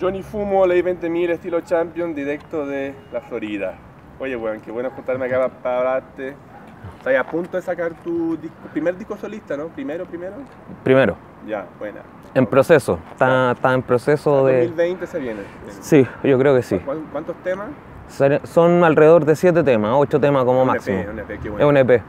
Johnny 0.00 0.22
Fumo, 0.22 0.66
Ley 0.66 0.82
20.000, 0.82 1.30
estilo 1.30 1.60
champion, 1.62 2.14
directo 2.14 2.64
de 2.66 2.94
la 3.12 3.20
Florida. 3.20 3.74
Oye, 4.20 4.36
weón, 4.36 4.60
qué 4.60 4.70
bueno 4.70 4.90
juntarme 4.90 5.26
acá 5.26 5.48
para 5.62 5.78
hablarte. 5.78 6.34
Estás 6.98 7.16
a 7.16 7.24
punto 7.24 7.56
de 7.56 7.62
sacar 7.62 7.92
tu 8.02 8.36
disco- 8.36 8.68
primer 8.72 8.96
disco 8.96 9.16
solista, 9.16 9.56
¿no? 9.56 9.66
Primero, 9.68 10.04
primero. 10.04 10.34
Primero, 10.84 11.16
Ya, 11.46 11.66
buena. 11.78 12.00
en 12.34 12.46
proceso. 12.46 12.98
Está, 13.12 13.52
está 13.52 13.74
en 13.74 13.82
proceso 13.82 14.46
de... 14.46 14.66
2020 14.68 15.06
se 15.06 15.18
viene. 15.18 15.40
Sí, 15.80 16.06
yo 16.22 16.38
creo 16.38 16.54
que 16.54 16.62
sí. 16.62 16.78
¿Cuán- 16.78 17.06
¿Cuántos 17.12 17.36
temas? 17.42 17.68
Son 18.44 18.84
alrededor 18.84 19.24
de 19.24 19.36
siete 19.36 19.62
temas, 19.62 19.92
ocho 19.94 20.18
temas 20.20 20.44
como 20.44 20.62
Un 20.62 20.68
máximo. 20.68 20.98
EP, 21.00 21.10
un 21.10 21.18
EP, 21.18 21.26
qué 21.28 21.34
Es 21.34 21.50
bueno. 21.50 21.68
un 21.68 21.76
EP. 21.76 22.02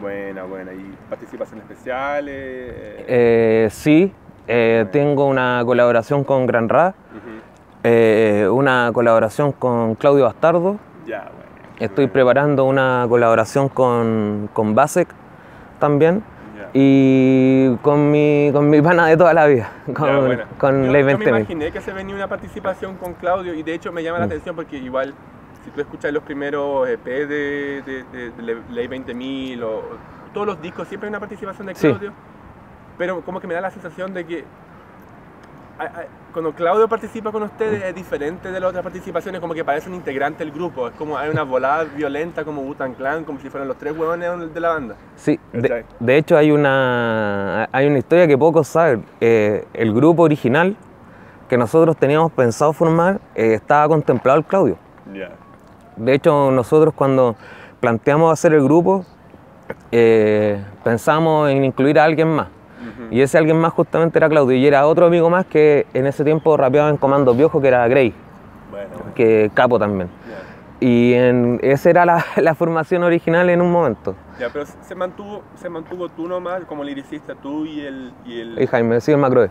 Buena, 0.00 0.44
buena. 0.44 0.72
¿Y 0.72 0.94
participaciones 1.08 1.64
especiales? 1.68 2.34
Eh, 2.36 3.68
sí, 3.70 4.12
eh, 4.46 4.86
tengo 4.92 5.26
una 5.26 5.62
colaboración 5.66 6.24
con 6.24 6.46
Gran 6.46 6.68
Ra. 6.68 6.94
Eh, 7.84 8.48
una 8.50 8.90
colaboración 8.92 9.52
con 9.52 9.94
Claudio 9.94 10.24
Bastardo. 10.24 10.78
Ya, 11.06 11.20
bueno. 11.34 11.40
Estoy 11.78 12.06
preparando 12.08 12.64
una 12.64 13.06
colaboración 13.08 13.68
con, 13.68 14.50
con 14.52 14.74
Basek 14.74 15.08
también. 15.78 16.22
Ya. 16.56 16.68
Y 16.74 17.74
con 17.82 18.10
mi, 18.10 18.50
con 18.52 18.68
mi 18.68 18.82
pana 18.82 19.06
de 19.06 19.16
toda 19.16 19.32
la 19.32 19.46
vida, 19.46 19.70
con, 19.94 20.08
Ya, 20.08 20.18
buena. 20.18 20.44
con 20.58 20.84
yo, 20.86 20.92
Ley 20.92 21.02
yo 21.02 21.18
me 21.18 21.24
20.000. 21.24 21.28
imaginé 21.28 21.72
que 21.72 21.80
se 21.80 21.92
venía 21.92 22.14
una 22.14 22.28
participación 22.28 22.96
con 22.96 23.14
Claudio 23.14 23.54
y 23.54 23.62
de 23.62 23.74
hecho 23.74 23.90
me 23.92 24.02
llama 24.02 24.18
la 24.18 24.26
Mm. 24.26 24.28
atención 24.28 24.54
porque 24.56 24.76
igual 24.76 25.14
si 25.64 25.70
tú 25.70 25.80
escuchas 25.80 26.12
los 26.12 26.22
primeros 26.22 26.86
EP 26.88 27.04
de, 27.04 27.82
de, 27.82 28.04
de- 28.12 28.30
de 28.30 28.42
Le- 28.42 28.62
Ley 28.70 28.86
20.000 28.88 29.62
o 29.62 29.82
todos 30.34 30.46
los 30.46 30.60
discos 30.62 30.86
siempre 30.86 31.06
hay 31.08 31.10
una 31.10 31.18
participación 31.20 31.66
de 31.66 31.74
Sí. 31.74 31.88
Claudio, 31.88 32.12
pero 32.98 33.22
como 33.22 33.40
que 33.40 33.46
me 33.46 33.54
da 33.54 33.62
la 33.62 33.70
sensación 33.70 34.12
de 34.12 34.24
que 34.26 34.44
cuando 36.32 36.52
Claudio 36.52 36.88
participa 36.88 37.32
con 37.32 37.42
ustedes 37.42 37.82
es 37.82 37.94
diferente 37.94 38.50
de 38.50 38.60
las 38.60 38.70
otras 38.70 38.82
participaciones, 38.82 39.40
como 39.40 39.54
que 39.54 39.64
parece 39.64 39.88
un 39.88 39.94
integrante 39.94 40.44
del 40.44 40.52
grupo, 40.52 40.88
es 40.88 40.94
como 40.94 41.18
hay 41.18 41.30
una 41.30 41.42
volada 41.42 41.84
violenta 41.84 42.44
como 42.44 42.62
Butan 42.62 42.94
Clan, 42.94 43.24
como 43.24 43.40
si 43.40 43.50
fueran 43.50 43.68
los 43.68 43.78
tres 43.78 43.96
huevones 43.96 44.54
de 44.54 44.60
la 44.60 44.68
banda. 44.70 44.96
Sí, 45.16 45.38
de, 45.52 46.16
hecho 46.16 46.36
hay 46.36 46.50
una, 46.50 47.68
hay 47.72 47.86
una 47.86 47.98
historia 47.98 48.26
que 48.26 48.38
pocos 48.38 48.68
saben. 48.68 49.04
Eh, 49.20 49.66
el 49.74 49.92
grupo 49.92 50.22
original 50.22 50.76
que 51.48 51.56
nosotros 51.56 51.96
teníamos 51.96 52.30
pensado 52.32 52.72
formar 52.72 53.20
eh, 53.34 53.54
estaba 53.54 53.88
contemplado 53.88 54.38
el 54.38 54.44
Claudio. 54.44 54.76
De 55.96 56.14
hecho, 56.14 56.50
nosotros 56.52 56.94
cuando 56.94 57.34
planteamos 57.80 58.32
hacer 58.32 58.54
el 58.54 58.62
grupo, 58.62 59.04
eh, 59.90 60.62
pensamos 60.84 61.50
en 61.50 61.64
incluir 61.64 61.98
a 61.98 62.04
alguien 62.04 62.28
más. 62.28 62.48
Y 63.10 63.20
ese 63.20 63.38
alguien 63.38 63.58
más 63.58 63.72
justamente 63.72 64.18
era 64.18 64.28
Claudio. 64.28 64.56
Y 64.56 64.66
era 64.66 64.86
otro 64.86 65.06
amigo 65.06 65.28
más 65.30 65.46
que 65.46 65.86
en 65.94 66.06
ese 66.06 66.24
tiempo 66.24 66.56
rapeaba 66.56 66.88
en 66.88 66.96
Comando 66.96 67.34
Piojo, 67.36 67.60
que 67.60 67.68
era 67.68 67.86
Grey, 67.88 68.14
Bueno, 68.70 68.88
bueno. 68.96 69.14
que 69.14 69.50
capo 69.54 69.78
también. 69.78 70.08
Ya. 70.28 70.86
Y 70.86 71.12
en, 71.12 71.58
esa 71.62 71.90
era 71.90 72.06
la, 72.06 72.24
la 72.36 72.54
formación 72.54 73.02
original 73.02 73.50
en 73.50 73.60
un 73.60 73.70
momento. 73.70 74.14
Ya, 74.38 74.48
pero 74.50 74.64
se 74.66 74.94
mantuvo, 74.94 75.42
se 75.56 75.68
mantuvo 75.68 76.08
tú 76.08 76.26
nomás, 76.26 76.64
como 76.64 76.82
liricista, 76.82 77.34
tú 77.34 77.66
y 77.66 77.80
el, 77.80 78.12
y 78.24 78.40
el 78.40 78.62
Y 78.62 78.66
Jaime, 78.66 79.00
sí, 79.00 79.12
el 79.12 79.18
Macroe. 79.18 79.50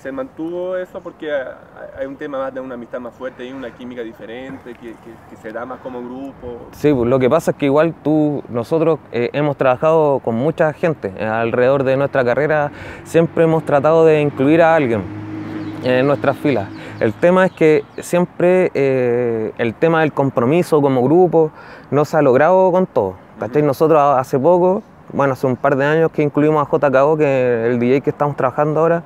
Se 0.00 0.10
mantuvo 0.12 0.76
eso 0.76 1.00
porque 1.00 1.30
hay- 1.30 2.06
un 2.06 2.16
tema 2.16 2.38
más 2.38 2.54
de 2.54 2.60
una 2.60 2.74
amistad 2.74 2.98
más 3.00 3.14
fuerte 3.14 3.44
y 3.46 3.52
una 3.52 3.70
química 3.70 4.02
diferente 4.02 4.72
que, 4.74 4.88
que- 4.92 5.14
que 5.28 5.36
se 5.36 5.52
da 5.52 5.64
más 5.66 5.78
como 5.80 6.00
grupo. 6.00 6.68
Sí, 6.72 6.92
pues, 6.92 7.08
lo 7.08 7.18
que 7.18 7.28
pasa 7.28 7.50
es 7.52 7.56
que 7.56 7.66
igual 7.66 7.94
tú, 8.02 8.42
nosotros 8.48 8.98
eh, 9.12 9.28
hemos 9.32 9.56
trabajado 9.56 10.20
con 10.20 10.34
mucha 10.34 10.72
gente 10.72 11.12
eh, 11.16 11.24
alrededor 11.26 11.84
de 11.84 11.96
nuestra 11.96 12.24
carrera, 12.24 12.70
siempre 13.04 13.44
hemos 13.44 13.64
tratado 13.64 14.04
de 14.04 14.20
incluir 14.22 14.62
a 14.62 14.74
alguien 14.74 15.02
en 15.84 16.06
nuestras 16.06 16.36
filas. 16.36 16.68
El 16.98 17.12
tema 17.14 17.46
es 17.46 17.52
que 17.52 17.84
siempre 17.98 18.70
eh, 18.74 19.52
el 19.58 19.74
tema 19.74 20.00
del 20.00 20.12
compromiso 20.12 20.80
como 20.82 21.02
grupo 21.02 21.50
no 21.90 22.04
se 22.04 22.16
ha 22.16 22.22
logrado 22.22 22.70
con 22.72 22.86
todo. 22.86 23.14
¿cachai? 23.38 23.62
Nosotros 23.62 23.98
hace 24.18 24.38
poco, 24.38 24.82
bueno, 25.12 25.32
hace 25.32 25.46
un 25.46 25.56
par 25.56 25.76
de 25.76 25.84
años 25.86 26.10
que 26.10 26.22
incluimos 26.22 26.66
a 26.66 26.70
JKO, 26.70 27.16
que 27.16 27.24
es 27.66 27.72
el 27.72 27.78
DJ 27.78 28.02
que 28.02 28.10
estamos 28.10 28.36
trabajando 28.36 28.80
ahora, 28.80 29.02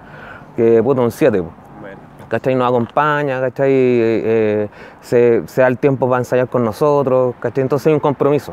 que 0.56 0.82
puto 0.82 1.02
un 1.02 1.10
7. 1.10 1.40
Bueno, 1.40 1.98
¿cachai? 2.28 2.54
Nos 2.54 2.68
acompaña, 2.68 3.40
¿cachai? 3.40 3.70
Eh, 3.72 4.68
se, 5.00 5.42
se 5.46 5.60
da 5.62 5.66
el 5.68 5.78
tiempo 5.78 6.08
para 6.08 6.20
ensayar 6.20 6.48
con 6.48 6.64
nosotros, 6.64 7.34
¿cachai? 7.40 7.62
Entonces 7.62 7.86
hay 7.88 7.94
un 7.94 8.00
compromiso. 8.00 8.52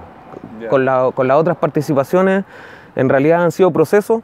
Con, 0.69 0.85
la- 0.85 1.12
con 1.13 1.28
las 1.28 1.38
otras 1.38 1.57
participaciones, 1.57 2.45
en 2.95 3.09
realidad 3.09 3.44
han 3.44 3.51
sido 3.51 3.72
procesos, 3.72 4.22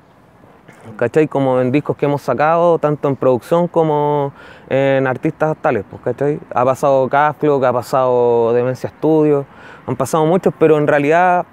¿cachai? 0.96 1.28
Como 1.28 1.60
en 1.60 1.72
discos 1.72 1.98
que 1.98 2.06
hemos 2.06 2.22
sacado, 2.22 2.78
tanto 2.80 3.08
en 3.08 3.16
producción 3.16 3.68
como 3.68 4.32
en 4.70 5.08
artistas 5.08 5.58
tales, 5.60 5.84
pues, 5.90 6.02
¿cachai? 6.04 6.40
Ha 6.54 6.64
pasado 6.64 7.08
Casclo, 7.10 7.64
ha 7.66 7.74
pasado 7.74 8.54
Demencia 8.54 8.90
Studio, 8.90 9.46
han 9.88 9.96
pasado 9.96 10.26
muchos, 10.26 10.54
pero 10.60 10.78
en 10.78 10.88
realidad 10.88 11.46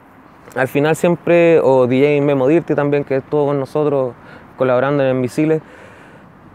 al 0.54 0.68
final 0.68 0.94
siempre, 0.94 1.58
o 1.60 1.86
DJ 1.86 2.20
Memo 2.20 2.46
Dirty 2.46 2.74
también, 2.74 3.02
que 3.04 3.16
estuvo 3.16 3.46
con 3.46 3.58
nosotros 3.58 4.12
colaborando 4.56 5.02
en 5.02 5.16
Invisibles, 5.16 5.62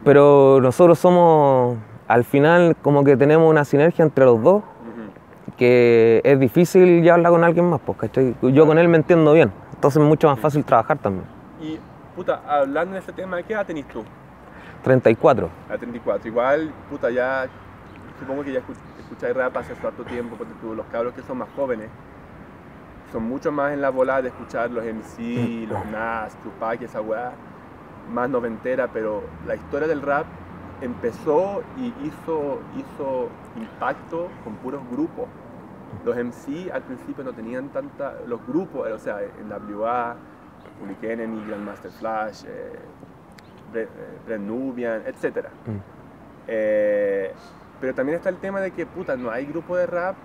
pero 0.04 0.60
nosotros 0.62 0.98
somos, 1.00 1.78
al 2.08 2.24
final, 2.24 2.76
como 2.82 3.04
que 3.04 3.18
tenemos 3.18 3.50
una 3.50 3.66
sinergia 3.66 4.04
entre 4.04 4.26
los 4.26 4.42
dos, 4.42 4.64
que 5.58 6.22
es 6.24 6.40
difícil 6.40 7.02
llevarla 7.02 7.30
con 7.30 7.44
alguien 7.44 7.70
más, 7.70 7.82
pues, 7.86 7.98
¿cachai? 7.98 8.36
Yo 8.42 8.66
con 8.66 8.78
él 8.78 8.88
me 8.88 8.98
entiendo 8.98 9.34
bien, 9.34 9.52
entonces 9.74 10.02
es 10.02 10.08
mucho 10.08 10.28
más 10.30 10.40
fácil 10.40 10.64
trabajar 10.64 10.98
también. 11.00 11.26
Y, 11.62 11.78
puta, 12.16 12.42
hablando 12.48 12.94
de 12.94 13.00
ese 13.00 13.12
tema, 13.12 13.42
¿qué 13.44 13.54
edad 13.54 13.66
tenés 13.66 13.88
tú? 13.88 14.04
34. 14.84 15.50
A 15.70 15.78
34. 15.78 16.28
Igual, 16.30 16.72
puta, 16.90 17.10
ya, 17.10 17.48
supongo 18.20 18.44
que 18.44 18.54
ya 18.54 18.60
escu- 18.60 18.76
escucháis 19.02 19.36
rap 19.36 19.58
hace 19.58 19.74
harto 19.86 20.04
tiempo, 20.06 20.36
porque 20.38 20.54
tú, 20.62 20.74
los 20.74 20.86
cabros 20.86 21.14
que 21.14 21.22
son 21.24 21.40
más 21.40 21.50
jóvenes, 21.56 21.90
son 23.12 23.24
mucho 23.24 23.52
más 23.52 23.74
en 23.74 23.82
la 23.82 23.90
volada 23.90 24.22
de 24.22 24.28
escuchar 24.30 24.70
los 24.72 24.86
MC, 24.86 25.68
los 25.68 25.86
Nas, 25.88 26.34
Tupac 26.44 26.80
y 26.82 26.86
esa 26.86 27.02
weá, 27.02 27.32
más 28.12 28.30
noventera, 28.30 28.88
pero 28.88 29.24
la 29.46 29.56
historia 29.56 29.88
del 29.88 30.02
rap 30.02 30.26
empezó 30.82 31.62
y 31.78 31.88
hizo, 32.06 32.60
hizo 32.76 33.30
impacto 33.56 34.30
con 34.44 34.56
puros 34.56 34.82
grupos. 34.92 35.28
Los 36.06 36.16
MC 36.16 36.72
al 36.72 36.82
principio 36.84 37.24
no 37.24 37.34
tenían 37.34 37.70
tanta, 37.70 38.16
los 38.28 38.46
grupos, 38.48 38.90
o 38.90 39.00
sea, 39.00 39.20
en 39.22 39.50
WA, 39.50 40.16
Public 40.80 41.04
Enemy, 41.04 41.46
Grandmaster 41.48 41.92
Flash, 41.92 42.44
eh, 42.48 43.88
eh, 44.28 44.38
Nubian, 44.40 45.04
etc. 45.06 45.48
Mm. 45.66 45.72
Eh, 46.48 47.32
pero 47.82 47.94
también 47.94 48.18
está 48.18 48.30
el 48.30 48.38
tema 48.38 48.60
de 48.62 48.72
que, 48.72 48.86
puta, 48.86 49.16
no 49.16 49.30
hay 49.32 49.46
grupo 49.46 49.76
de 49.78 49.86
rap 49.88 50.16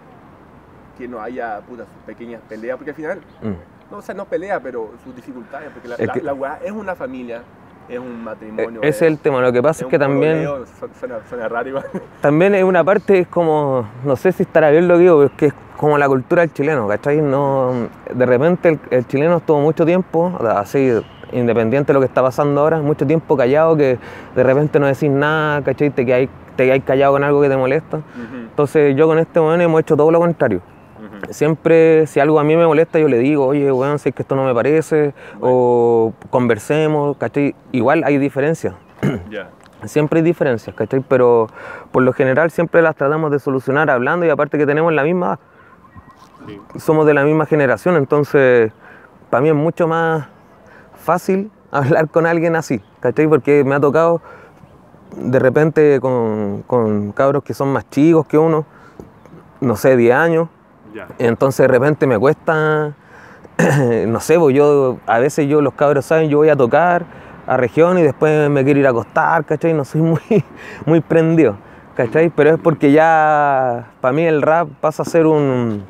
que 0.96 1.08
no 1.08 1.20
haya, 1.20 1.60
puta, 1.60 1.84
sus 1.84 2.02
pequeñas 2.06 2.40
peleas, 2.48 2.76
porque 2.76 2.90
al 2.90 2.96
final, 2.96 3.20
Mm. 3.42 3.90
no, 3.90 3.96
o 3.98 4.02
sea, 4.02 4.14
no 4.14 4.24
pelea, 4.26 4.60
pero 4.60 4.90
sus 5.02 5.14
dificultades, 5.16 5.70
porque 5.72 5.88
la, 5.88 5.94
Es 5.96 6.06
la, 6.06 6.12
que- 6.12 6.22
la 6.22 6.58
es 6.62 6.70
una 6.72 6.94
familia, 6.94 7.42
es 7.88 7.98
un 7.98 8.24
matrimonio. 8.24 8.80
E- 8.82 8.88
Ese 8.88 9.06
es 9.06 9.12
el 9.12 9.18
tema, 9.18 9.40
lo 9.40 9.52
que 9.52 9.62
pasa 9.62 9.84
es 9.84 9.90
que 9.90 9.98
también... 9.98 10.46
suena, 10.98 11.18
suena 11.28 11.48
raro 11.48 11.68
igual. 11.68 11.84
También 12.20 12.54
es 12.54 12.64
una 12.64 12.82
parte, 12.84 13.18
es 13.20 13.28
como, 13.28 13.86
no 14.04 14.16
sé 14.16 14.32
si 14.32 14.42
estará 14.44 14.70
bien 14.70 14.88
lo 14.88 14.94
que 14.94 15.00
digo, 15.00 15.16
pero 15.18 15.26
es 15.26 15.32
que 15.36 15.46
es 15.46 15.54
como 15.76 15.98
la 15.98 16.06
cultura 16.08 16.42
del 16.42 16.52
chileno, 16.52 16.86
¿cachai? 16.88 17.20
No, 17.20 17.72
de 18.12 18.26
repente 18.26 18.68
el, 18.70 18.80
el 18.90 19.06
chileno 19.06 19.36
estuvo 19.38 19.60
mucho 19.60 19.84
tiempo, 19.84 20.32
así, 20.56 20.92
independiente 21.32 21.88
de 21.88 21.94
lo 21.94 22.00
que 22.00 22.06
está 22.06 22.22
pasando 22.22 22.60
ahora, 22.60 22.80
mucho 22.80 23.06
tiempo 23.06 23.36
callado, 23.36 23.76
que 23.76 23.98
de 24.34 24.42
repente 24.42 24.78
no 24.78 24.86
decís 24.86 25.10
nada, 25.10 25.62
¿cachai? 25.62 25.90
Te 25.90 26.06
quedáis, 26.06 26.30
te 26.56 26.64
quedáis 26.64 26.84
callado 26.84 27.12
con 27.14 27.24
algo 27.24 27.42
que 27.42 27.48
te 27.48 27.56
molesta. 27.56 28.00
Entonces 28.32 28.96
yo 28.96 29.06
con 29.08 29.18
este 29.18 29.40
momento 29.40 29.64
hemos 29.64 29.80
hecho 29.80 29.96
todo 29.96 30.10
lo 30.10 30.20
contrario. 30.20 30.60
Siempre, 31.30 32.06
si 32.06 32.20
algo 32.20 32.38
a 32.38 32.44
mí 32.44 32.56
me 32.56 32.66
molesta, 32.66 32.98
yo 32.98 33.08
le 33.08 33.18
digo, 33.18 33.46
oye, 33.46 33.70
weón, 33.72 33.98
si 33.98 34.10
es 34.10 34.14
que 34.14 34.22
esto 34.22 34.36
no 34.36 34.44
me 34.44 34.54
parece, 34.54 35.14
o 35.40 36.12
conversemos, 36.30 37.16
¿cachai? 37.16 37.54
Igual 37.72 38.04
hay 38.04 38.18
diferencias. 38.18 38.74
Siempre 39.84 40.20
hay 40.20 40.24
diferencias, 40.24 40.74
¿cachai? 40.74 41.04
Pero 41.06 41.48
por 41.92 42.02
lo 42.02 42.12
general 42.12 42.50
siempre 42.50 42.80
las 42.80 42.96
tratamos 42.96 43.30
de 43.30 43.38
solucionar 43.38 43.90
hablando 43.90 44.24
y 44.24 44.30
aparte 44.30 44.56
que 44.56 44.64
tenemos 44.64 44.92
la 44.92 45.02
misma. 45.02 45.38
Sí. 46.46 46.60
somos 46.78 47.06
de 47.06 47.14
la 47.14 47.24
misma 47.24 47.46
generación, 47.46 47.96
entonces 47.96 48.70
para 49.30 49.40
mí 49.40 49.48
es 49.48 49.54
mucho 49.54 49.88
más 49.88 50.26
fácil 50.94 51.50
hablar 51.70 52.08
con 52.08 52.26
alguien 52.26 52.56
así, 52.56 52.82
¿cachai? 53.00 53.26
Porque 53.28 53.64
me 53.64 53.74
ha 53.74 53.80
tocado 53.80 54.22
de 55.16 55.38
repente 55.38 56.00
con, 56.00 56.62
con 56.66 57.12
cabros 57.12 57.44
que 57.44 57.54
son 57.54 57.72
más 57.72 57.88
chicos 57.90 58.26
que 58.26 58.38
uno, 58.38 58.64
no 59.60 59.76
sé, 59.76 59.96
10 59.96 60.14
años, 60.14 60.48
Ya. 60.94 61.08
entonces 61.18 61.58
de 61.58 61.68
repente 61.68 62.06
me 62.06 62.18
cuesta, 62.18 62.92
no 64.06 64.20
sé, 64.20 64.38
pues 64.38 64.54
yo, 64.54 64.98
a 65.06 65.18
veces 65.18 65.48
yo, 65.48 65.60
los 65.60 65.74
cabros 65.74 66.04
saben, 66.06 66.28
yo 66.30 66.38
voy 66.38 66.48
a 66.48 66.56
tocar 66.56 67.04
a 67.46 67.56
región 67.56 67.98
y 67.98 68.02
después 68.02 68.48
me 68.48 68.64
quiero 68.64 68.80
ir 68.80 68.86
a 68.86 68.90
acostar, 68.90 69.44
¿cachai? 69.44 69.74
No 69.74 69.84
soy 69.84 70.00
muy, 70.02 70.44
muy 70.86 71.00
prendido, 71.00 71.56
¿cachai? 71.96 72.30
Pero 72.30 72.50
es 72.54 72.60
porque 72.60 72.92
ya, 72.92 73.88
para 74.00 74.12
mí 74.12 74.24
el 74.24 74.40
rap 74.40 74.68
pasa 74.80 75.02
a 75.02 75.04
ser 75.06 75.26
un, 75.26 75.82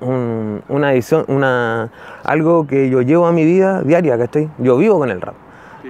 un- 0.00 0.62
una 0.68 0.92
edición, 0.92 1.24
una, 1.28 1.90
algo 2.24 2.66
que 2.66 2.88
yo 2.88 3.02
llevo 3.02 3.26
a 3.26 3.32
mi 3.32 3.44
vida 3.44 3.82
diaria, 3.82 4.16
¿cachai? 4.16 4.48
Yo 4.58 4.76
vivo 4.78 4.98
con 4.98 5.10
el 5.10 5.20
rap, 5.20 5.34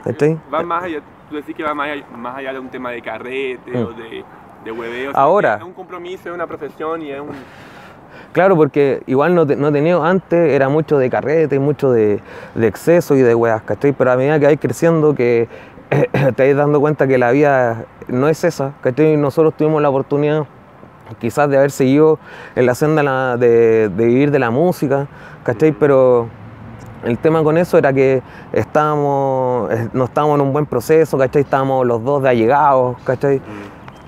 ¿cachai? 0.05 0.39
Va 0.53 0.63
más 0.63 0.85
allá, 0.85 1.01
tú 1.29 1.37
decís 1.37 1.55
que 1.55 1.63
va 1.63 1.75
más 1.75 1.91
allá, 1.91 2.05
más 2.17 2.37
allá 2.37 2.53
de 2.55 2.59
un 2.59 2.69
tema 2.69 2.91
de 2.91 3.03
carrete 3.03 3.71
Mm. 3.73 3.77
o 3.85 3.93
de, 3.93 4.25
de 4.65 4.73
hueveo. 4.73 5.13
Ahora. 5.15 5.57
Es 5.57 5.63
un 5.63 5.75
compromiso, 5.75 6.29
es 6.31 6.35
una 6.35 6.47
profesión 6.47 7.03
y 7.03 7.11
es 7.13 7.21
un... 7.21 7.29
Claro, 8.33 8.57
porque 8.57 9.03
igual 9.07 9.35
no, 9.35 9.47
te- 9.47 9.57
no 9.57 9.73
tenía 9.73 9.97
antes, 9.97 10.53
era 10.53 10.69
mucho 10.69 10.99
de 10.99 11.11
carrete, 11.11 11.59
mucho 11.59 11.91
de, 11.91 12.21
exceso 12.61 13.17
y 13.17 13.23
de 13.23 13.35
weas, 13.35 13.63
¿cachai? 13.63 13.93
Pero 13.93 14.13
a 14.13 14.17
medida 14.17 14.39
que 14.39 14.47
vais 14.47 14.61
creciendo, 14.61 15.15
que 15.15 15.49
te 16.37 16.43
vais 16.43 16.57
dando 16.57 16.81
cuenta 16.81 17.07
que 17.09 17.19
la 17.19 17.31
vida 17.33 17.85
no 18.07 18.29
es 18.29 18.45
esa, 18.45 18.73
¿cachai? 18.83 19.17
Nosotros 19.17 19.55
tuvimos 19.57 19.81
la 19.83 19.89
oportunidad 19.89 20.45
quizás 21.19 21.49
de 21.49 21.57
haber 21.57 21.71
seguido 21.71 22.19
en 22.55 22.67
la 22.67 22.75
senda 22.75 23.37
de 23.39 23.91
vivir 23.95 24.31
de 24.31 24.39
la 24.39 24.51
música, 24.51 25.07
¿cachai? 25.43 25.73
Pero 25.73 26.29
el 27.05 27.17
tema 27.19 27.43
con 27.43 27.57
eso 27.57 27.79
era 27.79 27.93
que 27.95 28.23
estábamos, 28.53 29.71
eh, 29.73 29.89
no 29.95 30.05
estábamos 30.05 30.39
en 30.39 30.47
un 30.47 30.53
buen 30.53 30.67
proceso, 30.67 31.17
¿cachai? 31.17 31.43
Estábamos 31.43 31.87
los 31.87 32.05
dos 32.05 32.23
de 32.23 32.29
allegados, 32.29 32.99
¿cachai? 33.05 33.41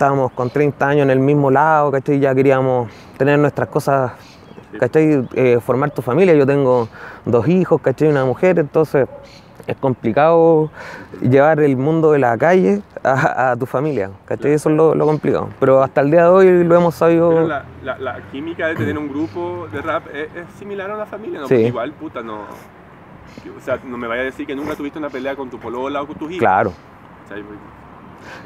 Estábamos 0.00 0.32
con 0.32 0.48
30 0.48 0.88
años 0.88 1.02
en 1.02 1.10
el 1.10 1.18
mismo 1.18 1.50
lado, 1.50 1.90
¿cachai? 1.90 2.18
Ya 2.18 2.34
queríamos 2.34 2.90
tener 3.18 3.38
nuestras 3.38 3.68
cosas, 3.68 4.12
¿cachai? 4.78 5.28
Eh, 5.34 5.58
formar 5.60 5.90
tu 5.90 6.00
familia. 6.00 6.32
Yo 6.32 6.46
tengo 6.46 6.88
dos 7.26 7.46
hijos, 7.48 7.82
¿cachai? 7.82 8.08
Una 8.08 8.24
mujer, 8.24 8.58
entonces 8.58 9.06
es 9.66 9.76
complicado 9.76 10.70
llevar 11.20 11.60
el 11.60 11.76
mundo 11.76 12.12
de 12.12 12.18
la 12.18 12.38
calle 12.38 12.80
a, 13.04 13.50
a 13.50 13.56
tu 13.58 13.66
familia, 13.66 14.10
¿cachai? 14.24 14.52
Eso 14.52 14.70
es 14.70 14.76
lo, 14.76 14.94
lo 14.94 15.04
complicado. 15.04 15.50
Pero 15.60 15.82
hasta 15.82 16.00
el 16.00 16.10
día 16.10 16.22
de 16.22 16.28
hoy 16.28 16.64
lo 16.64 16.74
hemos 16.74 16.94
sabido. 16.94 17.46
la, 17.46 17.66
la, 17.84 17.98
la 17.98 18.22
química 18.32 18.68
de 18.68 18.76
tener 18.76 18.96
un 18.96 19.10
grupo 19.10 19.68
de 19.70 19.82
rap 19.82 20.06
es, 20.14 20.34
es 20.34 20.46
similar 20.58 20.90
a 20.92 20.94
una 20.94 21.04
familia, 21.04 21.40
¿no? 21.40 21.46
Sí. 21.46 21.56
Igual, 21.56 21.92
puta, 21.92 22.22
no... 22.22 22.44
O 23.54 23.60
sea, 23.60 23.78
no 23.84 23.98
me 23.98 24.06
vaya 24.06 24.22
a 24.22 24.24
decir 24.24 24.46
que 24.46 24.56
nunca 24.56 24.74
tuviste 24.76 24.98
una 24.98 25.10
pelea 25.10 25.36
con 25.36 25.50
tu 25.50 25.58
polola 25.58 26.00
o 26.00 26.06
con 26.06 26.16
tus 26.16 26.30
hijos. 26.30 26.38
Claro. 26.40 26.72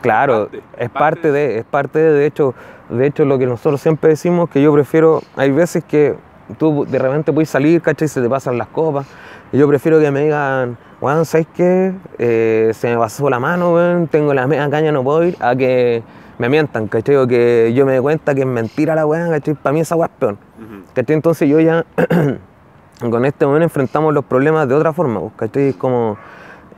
Claro, 0.01 0.49
parte, 0.49 0.63
es 0.79 0.91
parte 0.91 0.91
parte 0.91 1.33
de- 1.33 1.59
es 1.59 1.65
parte 1.65 1.99
de, 1.99 2.13
de 2.13 2.27
hecho, 2.27 2.55
de 2.89 3.07
hecho 3.07 3.25
lo 3.25 3.39
que 3.39 3.47
nosotros 3.47 3.81
siempre 3.81 4.11
decimos 4.11 4.49
que 4.51 4.63
yo 4.63 4.73
prefiero, 4.73 5.23
hay 5.37 5.51
veces 5.51 5.85
que 5.85 6.15
tú 6.59 6.85
de 6.85 6.99
repente 6.99 7.33
puedes 7.33 7.49
salir, 7.51 7.81
¿cachai? 7.81 8.07
Y 8.07 8.09
se 8.09 8.21
te 8.21 8.29
pasan 8.29 8.59
las 8.59 8.69
copas. 8.69 9.07
Y 9.53 9.59
yo 9.59 9.69
prefiero 9.69 10.01
que 10.01 10.11
me 10.11 10.25
digan, 10.25 10.77
weón, 11.01 11.25
¿sabes 11.25 11.47
qué? 11.55 11.93
Eh, 12.19 12.71
se 12.75 12.89
me 12.91 12.99
pasó 12.99 13.31
la 13.31 13.39
mano, 13.39 13.73
weón, 13.75 14.09
tengo 14.09 14.35
la 14.35 14.47
media 14.47 14.69
caña, 14.69 14.91
no 14.93 15.03
puedo 15.05 15.25
ir, 15.25 15.37
a 15.41 15.55
que 15.55 16.03
me 16.39 16.49
mientan, 16.49 16.89
¿cachai? 16.89 17.17
O 17.17 17.27
que 17.27 17.73
yo 17.75 17.87
me 17.87 17.93
dé 17.93 18.01
cuenta 18.01 18.35
que 18.35 18.41
es 18.41 18.47
mentira 18.47 18.95
la 18.95 19.07
weón, 19.07 19.31
¿cachai? 19.31 19.55
Para 19.55 19.73
mí 19.73 19.81
esa 19.81 19.97
weá 19.97 20.07
es 20.07 20.13
peor. 20.19 20.37
¿Cachai? 20.93 21.15
Entonces 21.15 21.49
yo 21.49 21.61
ya 21.61 21.85
con 23.11 23.25
este 23.25 23.47
momento 23.47 23.65
enfrentamos 23.65 24.13
los 24.13 24.25
problemas 24.25 24.69
de 24.69 24.75
otra 24.75 24.93
forma, 24.93 25.21
pues, 25.21 25.33
¿cachai? 25.37 25.69
Es 25.69 25.77
como 25.77 26.17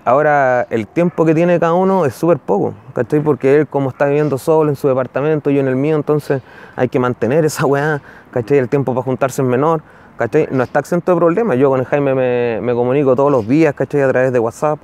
ahora 0.06 0.66
el 0.70 0.86
tiempo 0.86 1.24
que 1.26 1.34
tiene 1.34 1.58
cada 1.58 1.74
uno 1.74 2.06
es 2.06 2.14
súper 2.14 2.38
poco, 2.38 2.74
¿cachai? 2.94 3.20
Porque 3.20 3.56
él 3.56 3.66
como 3.66 3.90
está 3.90 4.06
viviendo 4.06 4.38
solo 4.38 4.70
en 4.70 4.76
su 4.76 4.86
departamento, 4.86 5.50
yo 5.50 5.60
en 5.60 5.66
el 5.66 5.74
mío, 5.74 5.96
entonces 5.96 6.42
hay 6.76 6.88
que 6.88 6.98
mantener 7.00 7.44
esa 7.44 7.66
weá, 7.66 8.00
¿cachai? 8.30 8.58
El 8.58 8.68
tiempo 8.68 8.94
para 8.94 9.02
juntarse 9.02 9.42
es 9.42 9.48
menor, 9.48 9.82
¿cachai? 10.16 10.48
No 10.52 10.62
está 10.62 10.78
exento 10.78 11.12
de 11.12 11.18
problemas, 11.18 11.58
yo 11.58 11.68
con 11.68 11.80
el 11.80 11.86
Jaime 11.86 12.14
me, 12.14 12.60
me 12.62 12.72
comunico 12.72 13.16
todos 13.16 13.32
los 13.32 13.48
días, 13.48 13.74
¿cachai? 13.74 14.00
A 14.02 14.08
través 14.08 14.32
de 14.32 14.38
WhatsApp, 14.38 14.78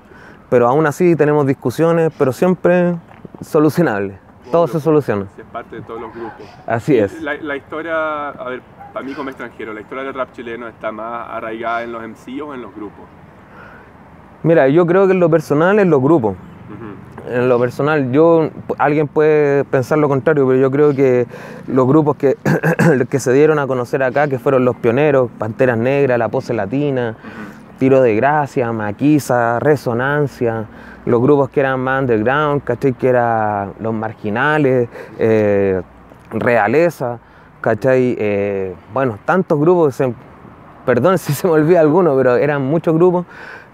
pero 0.50 0.68
aún 0.68 0.86
así 0.86 1.14
tenemos 1.14 1.46
discusiones, 1.46 2.12
pero 2.18 2.32
siempre 2.32 2.96
solucionables, 3.40 4.18
todo 4.50 4.66
se 4.66 4.80
soluciona, 4.80 5.26
Es 5.38 5.44
parte 5.44 5.76
de 5.76 5.82
todos 5.82 6.00
los 6.00 6.12
grupos. 6.12 6.46
así 6.66 6.98
es. 6.98 7.22
La, 7.22 7.34
la 7.34 7.56
historia, 7.56 8.30
a 8.30 8.48
ver, 8.48 8.60
para 8.92 9.06
mí 9.06 9.14
como 9.14 9.30
extranjero, 9.30 9.72
la 9.72 9.82
historia 9.82 10.02
del 10.02 10.14
rap 10.14 10.32
chileno 10.32 10.66
está 10.66 10.90
más 10.90 11.28
arraigada 11.30 11.84
en 11.84 11.92
los 11.92 12.02
MC 12.02 12.42
o 12.42 12.52
en 12.54 12.60
los 12.60 12.74
grupos. 12.74 13.04
Mira, 14.42 14.68
yo 14.68 14.86
creo 14.86 15.06
que 15.06 15.12
en 15.12 15.20
lo 15.20 15.30
personal 15.30 15.78
es 15.78 15.86
los 15.86 16.02
grupos. 16.02 16.34
En 17.30 17.48
lo 17.48 17.58
personal, 17.58 18.10
yo, 18.10 18.50
alguien 18.78 19.06
puede 19.06 19.64
pensar 19.64 19.96
lo 19.98 20.08
contrario, 20.08 20.46
pero 20.46 20.58
yo 20.58 20.70
creo 20.70 20.94
que 20.94 21.26
los 21.68 21.86
grupos 21.86 22.16
que, 22.16 22.36
que 23.08 23.20
se 23.20 23.32
dieron 23.32 23.58
a 23.60 23.66
conocer 23.66 24.02
acá, 24.02 24.26
que 24.28 24.38
fueron 24.38 24.64
los 24.64 24.74
pioneros, 24.76 25.30
Panteras 25.38 25.78
Negras, 25.78 26.18
La 26.18 26.28
Pose 26.28 26.52
Latina, 26.52 27.14
Tiro 27.78 28.02
de 28.02 28.16
Gracia, 28.16 28.72
Maquisa, 28.72 29.60
Resonancia, 29.60 30.66
los 31.06 31.22
grupos 31.22 31.48
que 31.50 31.60
eran 31.60 31.80
más 31.80 32.02
underground, 32.02 32.64
¿cachai? 32.64 32.92
Que 32.92 33.08
eran 33.08 33.72
Los 33.78 33.94
Marginales, 33.94 34.88
eh, 35.18 35.80
Realeza, 36.32 37.18
¿cachai? 37.60 38.16
Eh, 38.18 38.74
bueno, 38.92 39.18
tantos 39.24 39.58
grupos, 39.60 39.94
se- 39.94 40.12
perdón 40.84 41.16
si 41.18 41.32
se 41.32 41.46
me 41.46 41.52
olvida 41.54 41.80
alguno, 41.80 42.16
pero 42.16 42.36
eran 42.36 42.62
muchos 42.62 42.94
grupos 42.94 43.26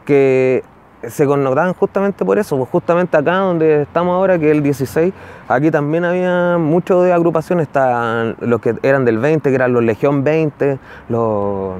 que 0.09 0.65
se 1.07 1.27
connotaban 1.27 1.75
justamente 1.75 2.25
por 2.25 2.39
eso, 2.39 2.57
pues 2.57 2.71
justamente 2.71 3.15
acá 3.15 3.37
donde 3.37 3.83
estamos 3.83 4.15
ahora, 4.15 4.39
que 4.39 4.47
es 4.51 4.57
el 4.57 4.63
16, 4.63 5.13
aquí 5.49 5.71
también 5.71 6.07
había 6.07 6.57
mucho 6.59 7.03
de 7.03 7.13
agrupaciones, 7.13 7.67
estaban 7.67 8.37
los 8.41 8.59
que 8.63 8.75
eran 8.83 9.05
del 9.05 9.19
20, 9.19 9.51
que 9.51 9.55
eran 9.55 9.75
los 9.75 9.85
Legión 9.85 10.25
20, 10.25 10.79
los, 11.11 11.75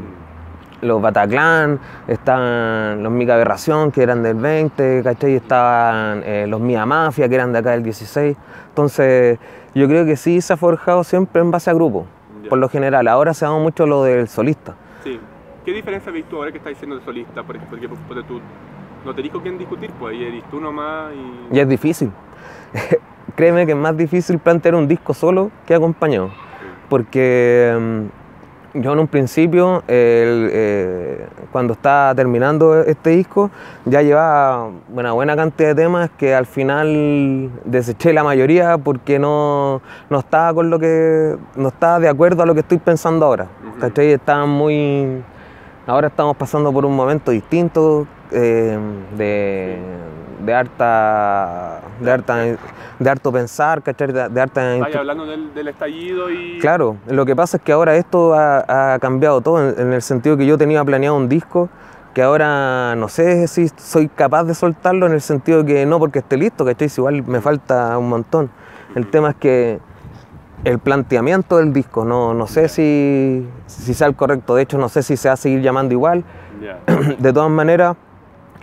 los 0.83 1.01
Bataclan, 1.03 1.81
estaban 2.07 3.03
los 3.03 3.11
Mica 3.11 3.35
Aberración, 3.35 3.91
que 3.93 4.03
eran 4.03 4.23
del 4.23 4.37
20, 4.37 5.01
¿cachai? 5.03 5.35
Estaban 5.37 6.23
eh, 6.27 6.45
los 6.47 6.61
Mia 6.61 6.85
Mafia, 6.85 7.31
que 7.31 7.35
eran 7.35 7.51
de 7.53 7.59
acá 7.61 7.71
del 7.71 7.83
16. 7.83 8.37
Entonces, 8.69 9.39
yo 9.75 9.89
creo 9.89 10.05
que 10.05 10.17
sí 10.17 10.43
se 10.43 10.53
ha 10.53 10.57
forjado 10.59 11.03
siempre 11.03 11.41
en 11.41 11.51
base 11.51 11.71
a 11.71 11.73
grupos, 11.73 12.05
Ya. 12.43 12.51
por 12.51 12.59
lo 12.59 12.69
general. 12.69 13.09
Ahora 13.09 13.33
se 13.33 13.47
da 13.47 13.53
mucho 13.53 13.87
lo 13.87 14.05
del 14.05 14.29
solista. 14.29 14.75
Sí. 15.03 15.19
¿Qué 15.69 15.75
diferencia 15.75 16.11
ves 16.11 16.25
tú 16.31 16.37
ahora 16.37 16.51
que 16.51 16.57
estás 16.57 16.71
diciendo 16.71 16.97
de 16.97 17.05
solista? 17.05 17.43
Por 17.43 17.55
ejemplo, 17.55 17.79
porque, 17.79 17.95
porque 18.09 18.23
tú 18.23 18.41
no 19.05 19.15
te 19.15 19.21
dijo 19.21 19.43
quién 19.43 19.59
discutir, 19.59 19.91
pues 20.01 20.15
ahí 20.15 20.25
eres 20.25 20.43
tú 20.51 20.59
nomás 20.59 21.13
y... 21.13 21.55
Y 21.55 21.61
es 21.61 21.69
difícil. 21.69 22.11
Créeme 23.37 23.67
que 23.67 23.73
es 23.73 23.79
más 23.79 23.95
difícil 23.95 24.39
plantear 24.39 24.75
un 24.77 24.89
disco 24.89 25.13
solo 25.13 25.51
que 25.67 25.75
acompañado. 25.75 26.31
Porque 26.89 27.77
mm, 27.79 28.81
yo 28.81 28.95
en 28.95 28.99
un 28.99 29.09
principio, 29.09 29.83
el, 29.89 30.49
eh, 30.51 31.27
cuando 31.53 31.75
estaba 31.75 32.15
terminando 32.15 32.81
este 32.81 33.11
disco, 33.11 33.51
ya 33.85 34.01
llevaba 34.01 34.71
una 34.89 35.13
buena 35.13 35.37
cantidad 35.37 35.75
de 35.77 35.83
temas 35.83 36.09
que 36.17 36.35
al 36.35 36.47
final 36.47 37.51
deseché 37.67 38.15
la 38.15 38.25
mayoría 38.25 38.79
porque 38.79 39.19
no, 39.19 39.83
no 40.09 40.19
estaba 40.19 40.55
con 40.55 40.71
lo 40.71 40.79
que. 40.79 41.37
no 41.57 41.69
estaba 41.69 42.01
de 42.01 42.09
acuerdo 42.09 42.43
a 42.43 42.47
lo 42.47 42.55
que 42.55 42.61
estoy 42.61 42.79
pensando 42.79 43.27
ahora. 43.27 43.49
¿Cachai? 43.79 44.13
Estaban 44.13 44.49
muy. 44.49 45.23
Ahora 45.89 46.09
estamos 46.09 46.37
pasando 46.37 46.71
por 46.71 46.85
un 46.85 46.95
momento 46.95 47.31
distinto 47.31 48.07
eh, 48.31 48.79
de, 49.17 49.79
de 50.45 50.55
harta. 50.55 51.81
de 51.99 52.11
harta. 52.13 52.37
de 52.99 53.11
harto 53.11 53.33
pensar, 53.33 53.83
¿cachai? 53.83 54.13
De, 54.13 54.29
de 54.29 54.39
harta 54.39 54.77
Vaya 54.81 54.99
hablando 54.99 55.25
del, 55.25 55.55
del 55.55 55.69
estallido 55.69 56.31
y... 56.31 56.59
Claro, 56.59 56.99
lo 57.09 57.25
que 57.25 57.35
pasa 57.35 57.57
es 57.57 57.63
que 57.63 57.73
ahora 57.73 57.97
esto 57.97 58.35
ha, 58.35 58.93
ha 58.95 58.99
cambiado 58.99 59.41
todo 59.41 59.67
en, 59.67 59.81
en 59.81 59.95
el 59.95 60.03
sentido 60.03 60.37
que 60.37 60.45
yo 60.45 60.59
tenía 60.59 60.85
planeado 60.85 61.17
un 61.17 61.27
disco 61.27 61.71
que 62.13 62.21
ahora 62.21 62.95
no 62.95 63.09
sé 63.09 63.49
si 63.49 63.71
soy 63.79 64.09
capaz 64.09 64.45
de 64.45 64.53
soltarlo 64.53 65.07
en 65.07 65.13
el 65.13 65.23
sentido 65.23 65.65
que 65.65 65.87
no 65.87 65.99
porque 65.99 66.19
esté 66.19 66.37
listo, 66.37 66.67
¿cachai? 66.67 66.91
Si 66.91 67.01
igual 67.01 67.27
me 67.27 67.41
falta 67.41 67.97
un 67.97 68.11
montón. 68.11 68.51
El 68.95 69.07
tema 69.07 69.31
es 69.31 69.37
que 69.37 69.81
el 70.65 70.79
planteamiento 70.79 71.59
del 71.59 71.73
disco, 71.73 72.05
no, 72.05 72.35
no 72.35 72.47
sé 72.47 72.69
si, 72.69 73.49
si 73.67 73.95
sea 73.95 74.07
el 74.09 74.15
correcto, 74.17 74.55
de 74.55 74.63
hecho 74.63 74.79
no 74.79 74.89
sé 74.89 75.03
si 75.03 75.17
se 75.17 75.29
va 75.29 75.35
a 75.35 75.37
seguir 75.37 75.61
llamando 75.63 75.95
igual. 75.95 76.25
Ya. 76.61 76.79
De 77.19 77.33
todas 77.33 77.51
maneras, 77.51 77.97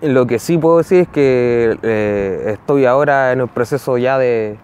lo 0.01 0.27
que 0.27 0.37
sí 0.39 0.57
puedo 0.57 0.77
decir 0.79 1.01
es 1.01 1.07
que 1.07 1.77
eh, 1.81 2.43
estoy 2.53 2.85
ahora 2.85 3.31
en 3.31 3.39
el 3.41 3.47
proceso 3.47 3.97
ya 3.97 4.17
de, 4.17 4.57